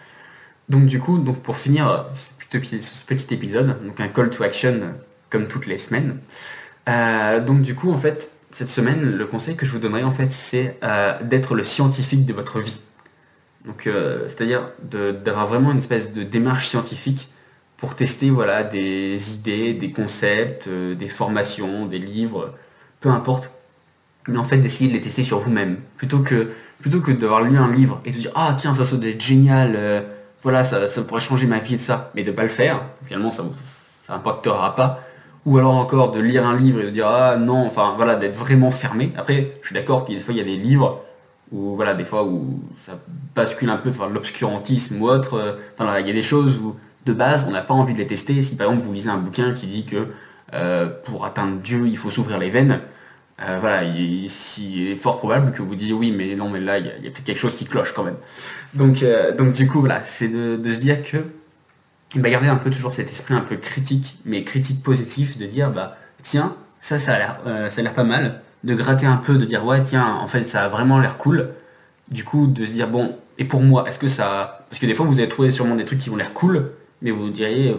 Donc 0.70 0.86
du 0.86 1.00
coup, 1.00 1.18
donc 1.18 1.42
pour 1.42 1.58
finir 1.58 1.90
euh, 1.90 2.00
ce 2.50 3.04
petit 3.06 3.34
épisode, 3.34 3.84
donc 3.86 4.00
un 4.00 4.08
call 4.08 4.30
to 4.30 4.44
action 4.44 4.74
euh, 4.74 4.92
comme 5.30 5.48
toutes 5.48 5.66
les 5.66 5.78
semaines. 5.78 6.18
donc 7.46 7.62
du 7.62 7.76
coup, 7.76 7.92
en 7.92 7.98
fait, 7.98 8.32
cette 8.52 8.70
semaine, 8.70 9.02
le 9.02 9.26
conseil 9.26 9.56
que 9.56 9.66
je 9.66 9.72
vous 9.72 9.80
donnerai 9.80 10.04
en 10.04 10.12
fait, 10.12 10.32
c'est 10.32 10.78
d'être 11.24 11.56
le 11.56 11.64
scientifique 11.64 12.26
de 12.26 12.34
votre 12.34 12.60
vie. 12.60 12.82
Donc, 13.66 13.88
euh, 13.88 14.28
c'est-à-dire 14.28 14.70
d'avoir 14.82 15.48
vraiment 15.48 15.72
une 15.72 15.78
espèce 15.78 16.12
de 16.12 16.24
démarche 16.24 16.68
scientifique 16.68 17.30
pour 17.78 17.96
tester 17.96 18.30
voilà, 18.30 18.64
des 18.64 19.34
idées, 19.34 19.74
des 19.74 19.92
concepts, 19.92 20.68
euh, 20.68 20.96
des 20.96 21.08
formations, 21.08 21.86
des 21.86 22.00
livres, 22.00 22.54
peu 23.00 23.10
importe. 23.10 23.52
Mais 24.28 24.38
en 24.38 24.44
fait, 24.44 24.58
d'essayer 24.58 24.90
de 24.90 24.94
les 24.94 25.02
tester 25.02 25.24
sur 25.24 25.40
vous-même. 25.40 25.78
Plutôt 25.98 26.20
que, 26.20 26.52
plutôt 26.80 27.02
que 27.02 27.12
d'avoir 27.12 27.42
lu 27.42 27.58
un 27.58 27.72
livre 27.72 28.02
et 28.06 28.12
de 28.12 28.18
dire 28.18 28.32
Ah, 28.36 28.56
tiens, 28.58 28.74
ça, 28.74 28.86
ça 28.86 28.96
doit 28.96 29.10
être 29.10 29.22
génial, 29.22 30.06
voilà, 30.42 30.64
ça, 30.64 30.88
ça, 30.88 31.02
pourrait 31.02 31.22
changer 31.22 31.48
ma 31.48 31.60
vie 31.60 31.76
et 31.76 31.78
ça. 31.78 32.12
Mais 32.16 32.24
de 32.24 32.32
ne 32.32 32.36
pas 32.36 32.44
le 32.44 32.50
faire, 32.50 32.84
finalement, 33.04 33.32
ça 33.32 33.44
n'impactera 34.10 34.76
pas 34.76 35.04
ou 35.46 35.58
alors 35.58 35.76
encore 35.76 36.12
de 36.12 36.20
lire 36.20 36.48
un 36.48 36.56
livre 36.56 36.80
et 36.80 36.86
de 36.86 36.90
dire 36.90 37.08
ah 37.08 37.38
non, 37.38 37.66
enfin 37.66 37.94
voilà, 37.96 38.16
d'être 38.16 38.36
vraiment 38.36 38.72
fermé. 38.72 39.12
Après, 39.18 39.52
je 39.62 39.68
suis 39.68 39.74
d'accord 39.74 40.06
qu'il 40.06 40.20
fois 40.20 40.34
il 40.34 40.38
y 40.38 40.42
a 40.42 40.46
des 40.46 40.56
livres 40.56 41.04
où 41.54 41.76
voilà, 41.76 41.94
des 41.94 42.06
fois 42.06 42.26
où 42.26 42.60
ça 42.78 43.00
bascule 43.36 43.70
un 43.70 43.78
peu 43.78 43.90
vers 43.90 44.10
l'obscurantisme 44.10 45.02
ou 45.02 45.08
autre. 45.08 45.60
Enfin 45.78 46.00
il 46.00 46.08
y 46.08 46.10
a 46.10 46.14
des 46.14 46.22
choses 46.24 46.58
où 46.58 46.76
de 47.06 47.14
base 47.14 47.46
on 47.48 47.52
n'a 47.52 47.62
pas 47.62 47.74
envie 47.74 47.94
de 47.94 48.00
les 48.00 48.08
tester. 48.08 48.42
Si 48.42 48.56
par 48.56 48.68
exemple 48.68 48.86
vous 48.88 48.94
lisez 48.94 49.10
un 49.10 49.18
bouquin 49.18 49.54
qui 49.54 49.68
dit 49.68 49.86
que 49.86 50.08
euh, 50.54 50.88
pour 51.06 51.26
atteindre 51.26 51.58
Dieu 51.62 51.88
il 51.88 51.98
faut 51.98 52.10
s'ouvrir 52.10 52.40
les 52.40 52.50
veines, 52.50 52.80
euh, 53.42 53.58
voilà, 53.60 53.84
il, 53.84 54.26
est 54.26 54.96
fort 54.96 55.18
probable 55.18 55.52
que 55.52 55.62
vous 55.64 55.76
disiez 55.76 55.94
oui, 55.94 56.12
mais 56.12 56.36
non, 56.36 56.50
mais 56.50 56.60
là 56.60 56.78
il 56.78 56.86
y 56.86 56.90
a, 56.90 56.92
peut-être 56.92 57.24
quelque 57.24 57.40
chose 57.40 57.56
qui 57.56 57.66
cloche 57.66 57.94
quand 57.94 58.04
même. 58.04 58.18
Donc, 58.74 59.02
euh, 59.02 59.36
donc 59.36 59.54
du 59.54 59.68
coup 59.68 59.80
voilà, 59.80 60.04
c'est 60.04 60.28
de, 60.28 60.60
se 60.72 60.78
dire 60.78 61.02
que 61.02 61.18
bah, 62.16 62.30
garder 62.30 62.48
un 62.48 62.56
peu 62.58 62.70
toujours 62.70 62.94
cet 62.94 63.10
esprit 63.10 63.34
un 63.34 63.42
peu 63.42 63.56
critique, 63.56 64.20
mais 64.26 64.44
critique 64.44 64.84
positif, 64.84 65.38
de 65.38 65.46
dire 65.46 65.72
bah 65.72 65.98
tiens, 66.22 66.56
ça 66.80 66.96
euh, 66.96 67.70
ça 67.70 67.80
a 67.80 67.84
l'air 67.84 67.94
pas 67.94 68.04
mal, 68.04 68.42
de 68.64 68.74
gratter 68.74 69.06
un 69.06 69.18
peu, 69.18 69.38
de 69.38 69.46
dire 69.46 69.66
ouais 69.66 69.82
tiens, 69.84 70.18
en 70.22 70.28
fait 70.28 70.44
ça 70.44 70.64
a 70.64 70.70
vraiment 70.70 71.00
l'air 71.00 71.18
cool. 71.18 71.50
Du 72.10 72.24
coup 72.24 72.48
de 72.48 72.66
se 72.66 72.72
dire 72.72 72.90
bon, 72.90 73.16
et 73.38 73.46
pour 73.46 73.62
moi, 73.62 73.86
est-ce 73.88 74.00
que 74.00 74.08
ça. 74.08 74.66
Parce 74.70 74.80
que 74.80 74.86
des 74.86 74.94
fois 74.94 75.06
vous 75.06 75.20
allez 75.20 75.30
trouver 75.30 75.52
sûrement 75.52 75.76
des 75.76 75.86
trucs 75.86 76.00
qui 76.00 76.10
vont 76.10 76.18
l'air 76.18 76.34
cool, 76.34 76.72
mais 77.02 77.12
vous 77.12 77.30
diriez 77.30 77.76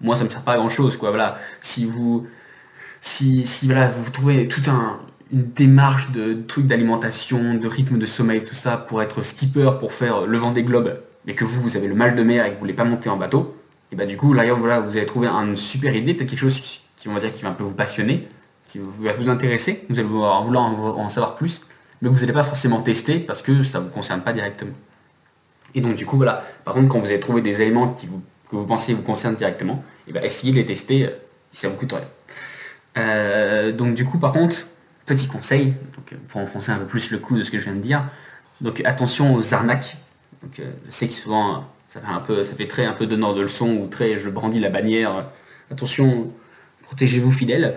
moi 0.00 0.16
ça 0.16 0.24
me 0.24 0.30
sert 0.30 0.42
pas 0.42 0.52
à 0.54 0.56
grand 0.56 0.68
chose 0.68 0.96
quoi. 0.96 1.10
Voilà. 1.10 1.38
Si 1.60 1.84
vous. 1.84 2.26
Si, 3.02 3.46
si 3.46 3.66
voilà, 3.66 3.88
vous 3.88 4.10
trouvez 4.10 4.48
tout 4.48 4.68
un, 4.68 4.98
une 5.32 5.44
démarche 5.52 6.10
de 6.12 6.34
trucs 6.46 6.66
d'alimentation, 6.66 7.54
de 7.54 7.68
rythme 7.68 7.98
de 7.98 8.06
sommeil, 8.06 8.42
tout 8.42 8.54
ça, 8.54 8.76
pour 8.76 9.02
être 9.02 9.22
skipper, 9.22 9.70
pour 9.78 9.92
faire 9.92 10.26
le 10.26 10.38
vent 10.38 10.50
des 10.50 10.64
globes, 10.64 11.00
mais 11.24 11.34
que 11.34 11.44
vous, 11.44 11.60
vous 11.60 11.76
avez 11.76 11.88
le 11.88 11.94
mal 11.94 12.16
de 12.16 12.22
mer 12.22 12.44
et 12.44 12.48
que 12.48 12.54
vous 12.54 12.60
voulez 12.60 12.74
pas 12.74 12.84
monter 12.84 13.08
en 13.08 13.16
bateau, 13.16 13.56
et 13.92 13.96
bah 13.96 14.06
du 14.06 14.16
coup, 14.16 14.32
là, 14.32 14.52
voilà, 14.54 14.80
vous 14.80 14.96
allez 14.96 15.06
trouver 15.06 15.28
une 15.28 15.56
super 15.56 15.94
idée, 15.94 16.14
peut-être 16.14 16.30
quelque 16.30 16.40
chose 16.40 16.58
qui, 16.96 17.08
on 17.08 17.14
va 17.14 17.20
dire, 17.20 17.32
qui 17.32 17.42
va 17.42 17.50
un 17.50 17.52
peu 17.52 17.62
vous 17.62 17.74
passionner, 17.74 18.26
qui 18.66 18.80
va 18.80 19.12
vous 19.12 19.28
intéresser, 19.28 19.84
vous 19.88 19.98
allez 19.98 20.08
vouloir 20.08 20.42
en, 20.42 21.08
savoir 21.08 21.36
plus, 21.36 21.64
mais 22.02 22.08
vous 22.08 22.20
n'allez 22.20 22.32
pas 22.32 22.44
forcément 22.44 22.82
tester 22.82 23.18
parce 23.18 23.42
que 23.42 23.62
ça 23.62 23.78
ne 23.78 23.84
vous 23.84 23.90
concerne 23.90 24.20
pas 24.20 24.32
directement. 24.32 24.74
Et 25.74 25.80
donc 25.80 25.94
du 25.94 26.06
coup, 26.06 26.16
voilà, 26.16 26.44
par 26.64 26.74
contre, 26.74 26.88
quand 26.88 26.98
vous 26.98 27.10
avez 27.10 27.20
trouvé 27.20 27.40
des 27.40 27.62
éléments 27.62 27.88
que 27.88 28.56
vous 28.56 28.66
pensez 28.66 28.94
vous 28.94 29.02
concernent 29.02 29.36
directement, 29.36 29.82
et 30.08 30.12
bah, 30.12 30.24
essayez 30.24 30.52
de 30.52 30.58
les 30.58 30.66
tester 30.66 31.06
euh, 31.06 31.10
si 31.52 31.60
ça 31.60 31.68
vous 31.68 31.76
coûte 31.76 31.92
rien. 31.92 32.02
Euh, 32.98 33.72
donc 33.72 33.94
du 33.94 34.04
coup, 34.04 34.18
par 34.18 34.32
contre, 34.32 34.56
petit 35.04 35.28
conseil, 35.28 35.74
donc, 35.94 36.18
pour 36.28 36.40
enfoncer 36.40 36.72
un 36.72 36.78
peu 36.78 36.86
plus 36.86 37.10
le 37.10 37.18
clou 37.18 37.38
de 37.38 37.42
ce 37.44 37.50
que 37.50 37.58
je 37.58 37.64
viens 37.64 37.74
de 37.74 37.80
dire, 37.80 38.04
donc 38.60 38.82
attention 38.84 39.34
aux 39.34 39.54
arnaques 39.54 39.96
euh, 40.60 40.72
je 40.86 40.90
sais 40.90 41.08
que 41.08 41.14
souvent, 41.14 41.64
ça 41.88 42.00
fait, 42.00 42.06
un 42.06 42.20
peu, 42.20 42.44
ça 42.44 42.54
fait 42.54 42.66
très 42.66 42.84
un 42.84 42.92
peu 42.92 43.06
donneur 43.06 43.34
de 43.34 43.42
leçon 43.42 43.68
ou 43.76 43.86
très 43.86 44.18
je 44.18 44.28
brandis 44.28 44.60
la 44.60 44.70
bannière. 44.70 45.26
Attention, 45.70 46.30
protégez-vous 46.86 47.30
fidèles. 47.30 47.74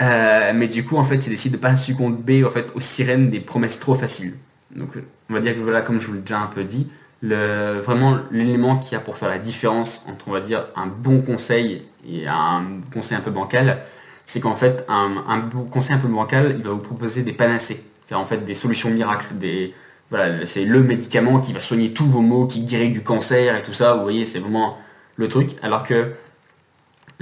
Euh, 0.00 0.52
mais 0.54 0.68
du 0.68 0.84
coup, 0.84 0.96
en 0.96 1.04
fait, 1.04 1.22
c'est 1.22 1.30
d'essayer 1.30 1.50
de 1.50 1.56
ne 1.56 1.62
pas 1.62 1.76
succomber 1.76 2.44
en 2.44 2.50
fait, 2.50 2.72
aux 2.74 2.80
sirènes 2.80 3.30
des 3.30 3.40
promesses 3.40 3.78
trop 3.78 3.94
faciles. 3.94 4.34
Donc, 4.74 4.90
on 5.30 5.34
va 5.34 5.40
dire 5.40 5.54
que 5.54 5.60
voilà, 5.60 5.82
comme 5.82 6.00
je 6.00 6.08
vous 6.08 6.14
l'ai 6.14 6.20
déjà 6.20 6.40
un 6.40 6.46
peu 6.46 6.64
dit, 6.64 6.88
le, 7.22 7.80
vraiment 7.80 8.18
l'élément 8.30 8.76
qui 8.76 8.94
a 8.94 9.00
pour 9.00 9.16
faire 9.16 9.28
la 9.28 9.38
différence 9.38 10.04
entre, 10.08 10.28
on 10.28 10.32
va 10.32 10.40
dire, 10.40 10.66
un 10.76 10.86
bon 10.86 11.22
conseil 11.22 11.82
et 12.06 12.26
un 12.26 12.64
conseil 12.92 13.16
un 13.16 13.20
peu 13.20 13.30
bancal, 13.30 13.82
c'est 14.26 14.40
qu'en 14.40 14.54
fait, 14.54 14.84
un, 14.88 15.24
un, 15.28 15.40
conseil 15.70 15.96
un 15.96 15.98
peu 15.98 16.08
bancal, 16.08 16.54
il 16.58 16.62
va 16.62 16.70
vous 16.70 16.78
proposer 16.78 17.22
des 17.22 17.32
panacées. 17.32 17.82
C'est-à-dire 18.04 18.22
en 18.22 18.26
fait 18.26 18.44
des 18.44 18.54
solutions 18.54 18.90
miracles, 18.90 19.36
des, 19.36 19.72
voilà, 20.10 20.46
c'est 20.46 20.64
le 20.64 20.82
médicament 20.82 21.40
qui 21.40 21.52
va 21.52 21.60
soigner 21.60 21.92
tous 21.92 22.06
vos 22.06 22.20
maux, 22.20 22.46
qui 22.46 22.62
guérit 22.64 22.90
du 22.90 23.02
cancer 23.02 23.56
et 23.56 23.62
tout 23.62 23.72
ça. 23.72 23.94
Vous 23.94 24.02
voyez, 24.02 24.26
c'est 24.26 24.38
vraiment 24.38 24.78
le 25.16 25.28
truc. 25.28 25.56
Alors 25.62 25.82
que 25.82 26.12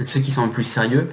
ceux 0.03 0.19
qui 0.19 0.31
sont 0.31 0.45
peu 0.47 0.55
plus 0.55 0.63
sérieux, 0.63 1.09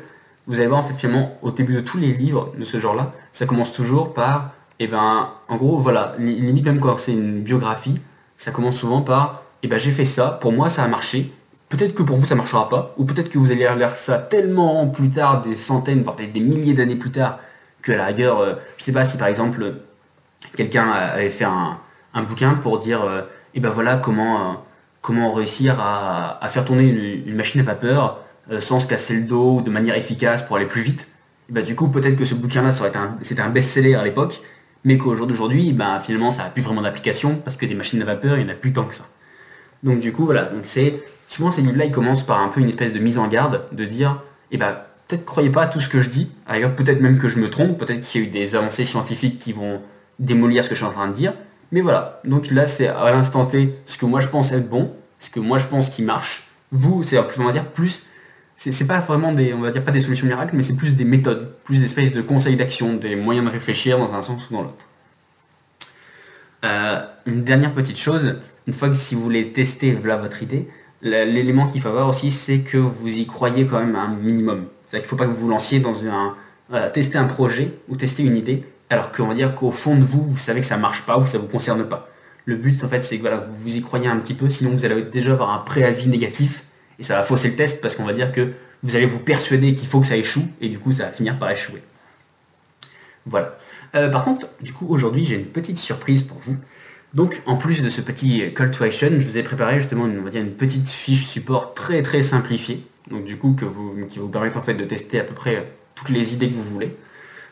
vous 0.46 0.58
allez 0.58 0.68
voir, 0.68 0.80
en 0.80 0.82
fait, 0.82 0.94
finalement, 0.94 1.36
au 1.42 1.50
début 1.50 1.74
de 1.74 1.80
tous 1.80 1.98
les 1.98 2.12
livres 2.12 2.52
de 2.58 2.64
ce 2.64 2.78
genre-là, 2.78 3.10
ça 3.32 3.46
commence 3.46 3.72
toujours 3.72 4.12
par, 4.12 4.50
eh 4.78 4.86
ben, 4.86 5.30
en 5.48 5.56
gros, 5.56 5.78
voilà, 5.78 6.14
limite 6.18 6.64
même 6.64 6.80
quand 6.80 6.98
c'est 6.98 7.12
une 7.12 7.42
biographie, 7.42 8.00
ça 8.36 8.50
commence 8.50 8.76
souvent 8.76 9.02
par, 9.02 9.42
eh 9.62 9.68
ben, 9.68 9.78
j'ai 9.78 9.92
fait 9.92 10.04
ça, 10.04 10.38
pour 10.40 10.52
moi, 10.52 10.68
ça 10.68 10.82
a 10.82 10.88
marché. 10.88 11.32
Peut-être 11.68 11.94
que 11.94 12.02
pour 12.02 12.16
vous, 12.16 12.26
ça 12.26 12.34
marchera 12.34 12.68
pas, 12.68 12.94
ou 12.98 13.04
peut-être 13.04 13.28
que 13.28 13.38
vous 13.38 13.52
allez 13.52 13.68
lire 13.76 13.96
ça 13.96 14.18
tellement 14.18 14.86
plus 14.88 15.10
tard, 15.10 15.42
des 15.42 15.56
centaines, 15.56 16.02
voire 16.02 16.16
peut-être 16.16 16.32
des 16.32 16.40
milliers 16.40 16.74
d'années 16.74 16.96
plus 16.96 17.10
tard, 17.10 17.38
que 17.80 17.92
à 17.92 17.96
la 17.96 18.06
rigueur, 18.06 18.40
euh, 18.40 18.54
je 18.78 18.84
sais 18.84 18.92
pas 18.92 19.04
si 19.04 19.16
par 19.18 19.28
exemple, 19.28 19.74
quelqu'un 20.56 20.90
avait 20.90 21.30
fait 21.30 21.44
un, 21.44 21.78
bouquin 22.22 22.54
pour 22.54 22.78
dire, 22.78 23.00
et 23.00 23.08
euh, 23.08 23.22
eh 23.54 23.60
ben 23.60 23.70
voilà 23.70 23.96
comment, 23.96 24.36
euh, 24.36 24.54
comment 25.00 25.32
réussir 25.32 25.78
à, 25.80 26.46
faire 26.48 26.64
tourner 26.64 26.84
une, 26.84 27.34
machine 27.34 27.60
à 27.60 27.64
vapeur 27.64 28.20
sans 28.60 28.80
se 28.80 28.86
casser 28.86 29.14
le 29.14 29.22
dos 29.22 29.60
de 29.60 29.70
manière 29.70 29.96
efficace 29.96 30.42
pour 30.42 30.56
aller 30.56 30.66
plus 30.66 30.82
vite. 30.82 31.08
Et 31.48 31.52
ben 31.52 31.64
du 31.64 31.74
coup, 31.74 31.88
peut-être 31.88 32.16
que 32.16 32.24
ce 32.24 32.34
bouquin-là, 32.34 32.72
c'était 32.72 33.40
un, 33.40 33.50
best-seller 33.50 33.94
à 33.94 34.04
l'époque, 34.04 34.40
mais 34.84 34.98
qu'au 34.98 35.14
jour 35.14 35.26
d'aujourd'hui, 35.26 35.72
ben, 35.72 36.00
finalement, 36.00 36.30
ça 36.30 36.44
n'a 36.44 36.50
plus 36.50 36.62
vraiment 36.62 36.82
d'application 36.82 37.36
parce 37.36 37.56
que 37.56 37.66
des 37.66 37.74
machines 37.74 38.00
à 38.02 38.04
vapeur, 38.04 38.38
il 38.38 38.44
n'y 38.44 38.50
en 38.50 38.54
a 38.54 38.56
plus 38.56 38.72
tant 38.72 38.84
que 38.84 38.94
ça. 38.94 39.04
Donc 39.82 40.00
du 40.00 40.12
coup, 40.12 40.24
voilà. 40.24 40.44
Donc 40.44 40.66
souvent 41.26 41.50
ces 41.50 41.62
livres-là, 41.62 41.84
ils 41.86 41.92
commencent 41.92 42.24
par 42.24 42.40
un 42.40 42.48
peu 42.48 42.60
une 42.60 42.68
espèce 42.68 42.92
de 42.92 42.98
mise 42.98 43.18
en 43.18 43.28
garde, 43.28 43.64
de 43.72 43.84
dire, 43.84 44.22
eh 44.50 44.56
ben 44.56 44.76
peut-être 45.08 45.24
croyez 45.24 45.50
pas 45.50 45.62
à 45.62 45.66
tout 45.66 45.80
ce 45.80 45.88
que 45.88 46.00
je 46.00 46.08
dis. 46.08 46.30
D'ailleurs, 46.48 46.74
peut-être 46.74 47.00
même 47.00 47.18
que 47.18 47.28
je 47.28 47.38
me 47.38 47.50
trompe. 47.50 47.78
Peut-être 47.78 48.00
qu'il 48.00 48.20
y 48.20 48.24
a 48.24 48.26
eu 48.26 48.30
des 48.30 48.56
avancées 48.56 48.84
scientifiques 48.84 49.38
qui 49.38 49.52
vont 49.52 49.80
démolir 50.18 50.64
ce 50.64 50.68
que 50.68 50.74
je 50.74 50.80
suis 50.80 50.88
en 50.88 50.92
train 50.92 51.08
de 51.08 51.14
dire. 51.14 51.34
Mais 51.72 51.80
voilà, 51.80 52.20
donc 52.24 52.50
là 52.50 52.66
c'est 52.66 52.86
à 52.86 53.10
l'instant 53.10 53.46
T 53.46 53.74
ce 53.86 53.96
que 53.96 54.04
moi 54.04 54.20
je 54.20 54.28
pense 54.28 54.52
être 54.52 54.68
bon, 54.68 54.92
ce 55.18 55.30
que 55.30 55.40
moi 55.40 55.58
je 55.58 55.66
pense 55.66 55.88
qui 55.88 56.02
marche. 56.02 56.50
Vous, 56.70 57.02
c'est 57.02 57.20
plus 57.26 57.40
on 57.40 57.44
va 57.44 57.52
dire 57.52 57.66
plus, 57.66 58.02
c'est 58.70 58.86
pas 58.86 59.00
vraiment 59.00 59.32
des, 59.32 59.52
on 59.54 59.60
va 59.60 59.72
dire 59.72 59.82
pas 59.82 59.90
des 59.90 60.00
solutions 60.00 60.26
miracles, 60.26 60.54
mais 60.54 60.62
c'est 60.62 60.76
plus 60.76 60.94
des 60.94 61.04
méthodes, 61.04 61.52
plus 61.64 61.80
des 61.80 61.84
espèces 61.86 62.12
de 62.12 62.22
conseils 62.22 62.54
d'action, 62.54 62.94
des 62.94 63.16
moyens 63.16 63.44
de 63.44 63.50
réfléchir 63.50 63.98
dans 63.98 64.14
un 64.14 64.22
sens 64.22 64.48
ou 64.48 64.54
dans 64.54 64.62
l'autre. 64.62 64.86
Euh, 66.64 67.00
une 67.26 67.42
dernière 67.42 67.74
petite 67.74 67.98
chose, 67.98 68.38
une 68.68 68.72
fois 68.72 68.88
que 68.88 68.94
si 68.94 69.16
vous 69.16 69.22
voulez 69.22 69.50
tester 69.50 69.92
votre 69.94 70.42
idée, 70.44 70.68
l'élément 71.02 71.66
qu'il 71.66 71.80
faut 71.80 71.88
avoir 71.88 72.08
aussi, 72.08 72.30
c'est 72.30 72.58
que 72.58 72.78
vous 72.78 73.18
y 73.18 73.26
croyez 73.26 73.66
quand 73.66 73.80
même 73.80 73.96
un 73.96 74.08
minimum. 74.08 74.66
C'est-à-dire 74.86 75.08
qu'il 75.08 75.16
ne 75.16 75.18
faut 75.18 75.24
pas 75.24 75.26
que 75.26 75.36
vous 75.36 75.46
vous 75.46 75.48
lanciez 75.48 75.80
dans 75.80 75.96
un, 76.04 76.36
tester 76.90 77.18
un 77.18 77.24
projet 77.24 77.74
ou 77.88 77.96
tester 77.96 78.22
une 78.22 78.36
idée, 78.36 78.62
alors 78.90 79.10
qu'on 79.10 79.26
va 79.26 79.34
dire 79.34 79.56
qu'au 79.56 79.72
fond 79.72 79.96
de 79.96 80.04
vous, 80.04 80.22
vous 80.22 80.38
savez 80.38 80.60
que 80.60 80.66
ça 80.66 80.76
ne 80.76 80.82
marche 80.82 81.02
pas 81.02 81.18
ou 81.18 81.22
que 81.22 81.30
ça 81.30 81.38
ne 81.38 81.42
vous 81.42 81.48
concerne 81.48 81.82
pas. 81.88 82.08
Le 82.44 82.54
but, 82.54 82.82
en 82.84 82.88
fait, 82.88 83.02
c'est 83.02 83.16
que 83.16 83.22
voilà, 83.22 83.38
vous 83.38 83.76
y 83.76 83.82
croyez 83.82 84.06
un 84.06 84.18
petit 84.18 84.34
peu, 84.34 84.48
sinon 84.48 84.70
vous 84.70 84.84
allez 84.84 85.02
déjà 85.02 85.32
avoir 85.32 85.50
un 85.50 85.58
préavis 85.58 86.06
négatif 86.06 86.64
et 86.98 87.02
ça 87.02 87.16
va 87.16 87.22
fausser 87.22 87.48
le 87.48 87.56
test 87.56 87.80
parce 87.80 87.94
qu'on 87.94 88.04
va 88.04 88.12
dire 88.12 88.32
que 88.32 88.52
vous 88.82 88.96
allez 88.96 89.06
vous 89.06 89.20
persuader 89.20 89.74
qu'il 89.74 89.88
faut 89.88 90.00
que 90.00 90.06
ça 90.06 90.16
échoue 90.16 90.44
et 90.60 90.68
du 90.68 90.78
coup, 90.78 90.92
ça 90.92 91.04
va 91.04 91.10
finir 91.10 91.38
par 91.38 91.50
échouer. 91.50 91.82
Voilà. 93.26 93.52
Euh, 93.94 94.08
par 94.08 94.24
contre, 94.24 94.48
du 94.60 94.72
coup, 94.72 94.86
aujourd'hui, 94.88 95.24
j'ai 95.24 95.36
une 95.36 95.46
petite 95.46 95.76
surprise 95.76 96.22
pour 96.22 96.38
vous. 96.38 96.56
Donc, 97.14 97.42
en 97.46 97.56
plus 97.56 97.82
de 97.82 97.88
ce 97.88 98.00
petit 98.00 98.52
call 98.54 98.70
to 98.70 98.84
action, 98.84 99.10
je 99.12 99.26
vous 99.26 99.38
ai 99.38 99.42
préparé 99.42 99.76
justement 99.76 100.06
une, 100.06 100.50
petite 100.52 100.88
fiche 100.88 101.26
support 101.26 101.74
très 101.74 102.02
très 102.02 102.22
simplifiée. 102.22 102.84
Donc, 103.10 103.24
du 103.24 103.36
coup, 103.36 103.52
que 103.52 103.64
vous, 103.64 104.06
qui 104.08 104.18
vous 104.18 104.28
permet 104.28 104.54
en 104.56 104.62
fait 104.62 104.74
de 104.74 104.84
tester 104.84 105.20
à 105.20 105.24
peu 105.24 105.34
près 105.34 105.70
toutes 105.94 106.08
les 106.08 106.32
idées 106.32 106.48
que 106.48 106.54
vous 106.54 106.62
voulez. 106.62 106.96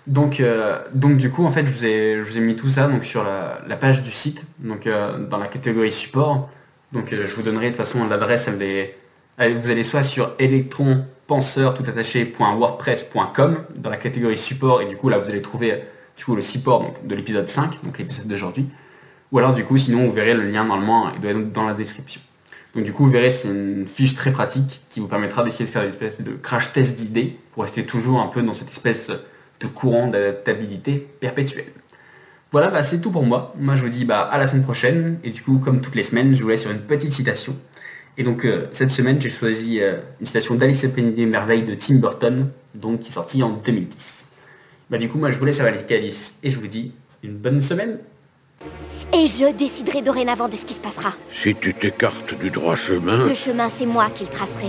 Donc, 0.06 0.40
euh, 0.40 0.78
donc 0.94 1.18
du 1.18 1.30
coup, 1.30 1.44
en 1.44 1.50
fait, 1.50 1.66
je 1.66 1.72
vous 1.72 1.84
ai, 1.84 2.16
je 2.16 2.22
vous 2.22 2.38
ai 2.38 2.40
mis 2.40 2.56
tout 2.56 2.70
ça 2.70 2.88
donc, 2.88 3.04
sur 3.04 3.22
la, 3.22 3.76
page 3.76 4.02
du 4.02 4.10
site, 4.10 4.46
donc 4.58 4.86
euh, 4.86 5.18
dans 5.18 5.38
la 5.38 5.46
catégorie 5.46 5.92
support. 5.92 6.48
Donc, 6.92 7.14
je 7.14 7.36
vous 7.36 7.42
donnerai 7.42 7.66
de 7.66 7.76
toute 7.76 7.84
façon 7.84 8.08
l'adresse, 8.08 8.48
vous 9.48 9.70
allez 9.70 9.84
soit 9.84 10.02
sur 10.02 10.32
electronpenseur 10.38 11.74
dans 13.76 13.90
la 13.90 13.96
catégorie 13.96 14.38
support, 14.38 14.82
et 14.82 14.86
du 14.86 14.96
coup, 14.96 15.08
là, 15.08 15.18
vous 15.18 15.30
allez 15.30 15.42
trouver 15.42 15.80
coup, 16.24 16.36
le 16.36 16.42
support 16.42 16.94
de 17.04 17.14
l'épisode 17.14 17.48
5, 17.48 17.82
donc 17.84 17.98
l'épisode 17.98 18.26
d'aujourd'hui. 18.26 18.66
Ou 19.32 19.38
alors, 19.38 19.52
du 19.52 19.64
coup, 19.64 19.76
sinon, 19.76 20.06
vous 20.06 20.12
verrez 20.12 20.34
le 20.34 20.42
lien 20.42 20.64
normalement, 20.64 21.12
il 21.14 21.20
doit 21.20 21.30
être 21.30 21.52
dans 21.52 21.66
la 21.66 21.74
description. 21.74 22.20
Donc, 22.74 22.84
du 22.84 22.92
coup, 22.92 23.04
vous 23.04 23.10
verrez, 23.10 23.30
c'est 23.30 23.48
une 23.48 23.86
fiche 23.86 24.14
très 24.14 24.32
pratique 24.32 24.80
qui 24.88 25.00
vous 25.00 25.08
permettra 25.08 25.42
d'essayer 25.42 25.64
de 25.64 25.70
faire 25.70 25.82
des 25.82 25.88
espèces 25.88 26.20
de 26.20 26.32
crash 26.32 26.72
test 26.72 26.96
d'idées 26.96 27.38
pour 27.52 27.62
rester 27.62 27.84
toujours 27.84 28.20
un 28.20 28.26
peu 28.26 28.42
dans 28.42 28.54
cette 28.54 28.70
espèce 28.70 29.10
de 29.60 29.66
courant 29.66 30.08
d'adaptabilité 30.08 31.06
perpétuelle. 31.20 31.66
Voilà, 32.52 32.68
bah, 32.68 32.82
c'est 32.82 33.00
tout 33.00 33.10
pour 33.10 33.24
moi. 33.24 33.54
Moi, 33.58 33.76
je 33.76 33.82
vous 33.82 33.88
dis 33.88 34.04
bah, 34.04 34.20
à 34.20 34.38
la 34.38 34.46
semaine 34.46 34.62
prochaine. 34.62 35.18
Et 35.24 35.30
du 35.30 35.42
coup, 35.42 35.58
comme 35.58 35.80
toutes 35.80 35.94
les 35.94 36.02
semaines, 36.02 36.34
je 36.34 36.42
vous 36.42 36.48
laisse 36.48 36.62
sur 36.62 36.70
une 36.70 36.80
petite 36.80 37.12
citation. 37.12 37.56
Et 38.20 38.22
donc, 38.22 38.44
euh, 38.44 38.66
cette 38.72 38.90
semaine, 38.90 39.18
j'ai 39.18 39.30
choisi 39.30 39.80
euh, 39.80 39.94
une 40.20 40.26
citation 40.26 40.54
d'Alice 40.54 40.84
au 40.84 40.90
Pays 40.90 41.10
des 41.10 41.24
Merveilles 41.24 41.62
de 41.62 41.74
Tim 41.74 41.94
Burton, 41.94 42.50
donc, 42.74 43.00
qui 43.00 43.08
est 43.08 43.12
sortie 43.12 43.42
en 43.42 43.48
2010. 43.48 44.26
Bah, 44.90 44.98
du 44.98 45.08
coup, 45.08 45.16
moi, 45.16 45.30
je 45.30 45.38
vous 45.38 45.46
laisse 45.46 45.60
avec 45.60 45.90
Alice 45.90 46.38
et 46.42 46.50
je 46.50 46.58
vous 46.58 46.66
dis 46.66 46.92
une 47.22 47.38
bonne 47.38 47.62
semaine. 47.62 47.98
Et 49.14 49.26
je 49.26 49.50
déciderai 49.56 50.02
dorénavant 50.02 50.48
de 50.48 50.54
ce 50.54 50.66
qui 50.66 50.74
se 50.74 50.82
passera. 50.82 51.14
Si 51.32 51.54
tu 51.54 51.72
t'écartes 51.72 52.38
du 52.38 52.50
droit 52.50 52.76
chemin... 52.76 53.26
Le 53.26 53.32
chemin, 53.32 53.70
c'est 53.70 53.86
moi 53.86 54.10
qui 54.14 54.24
le 54.24 54.30
tracerai. 54.30 54.68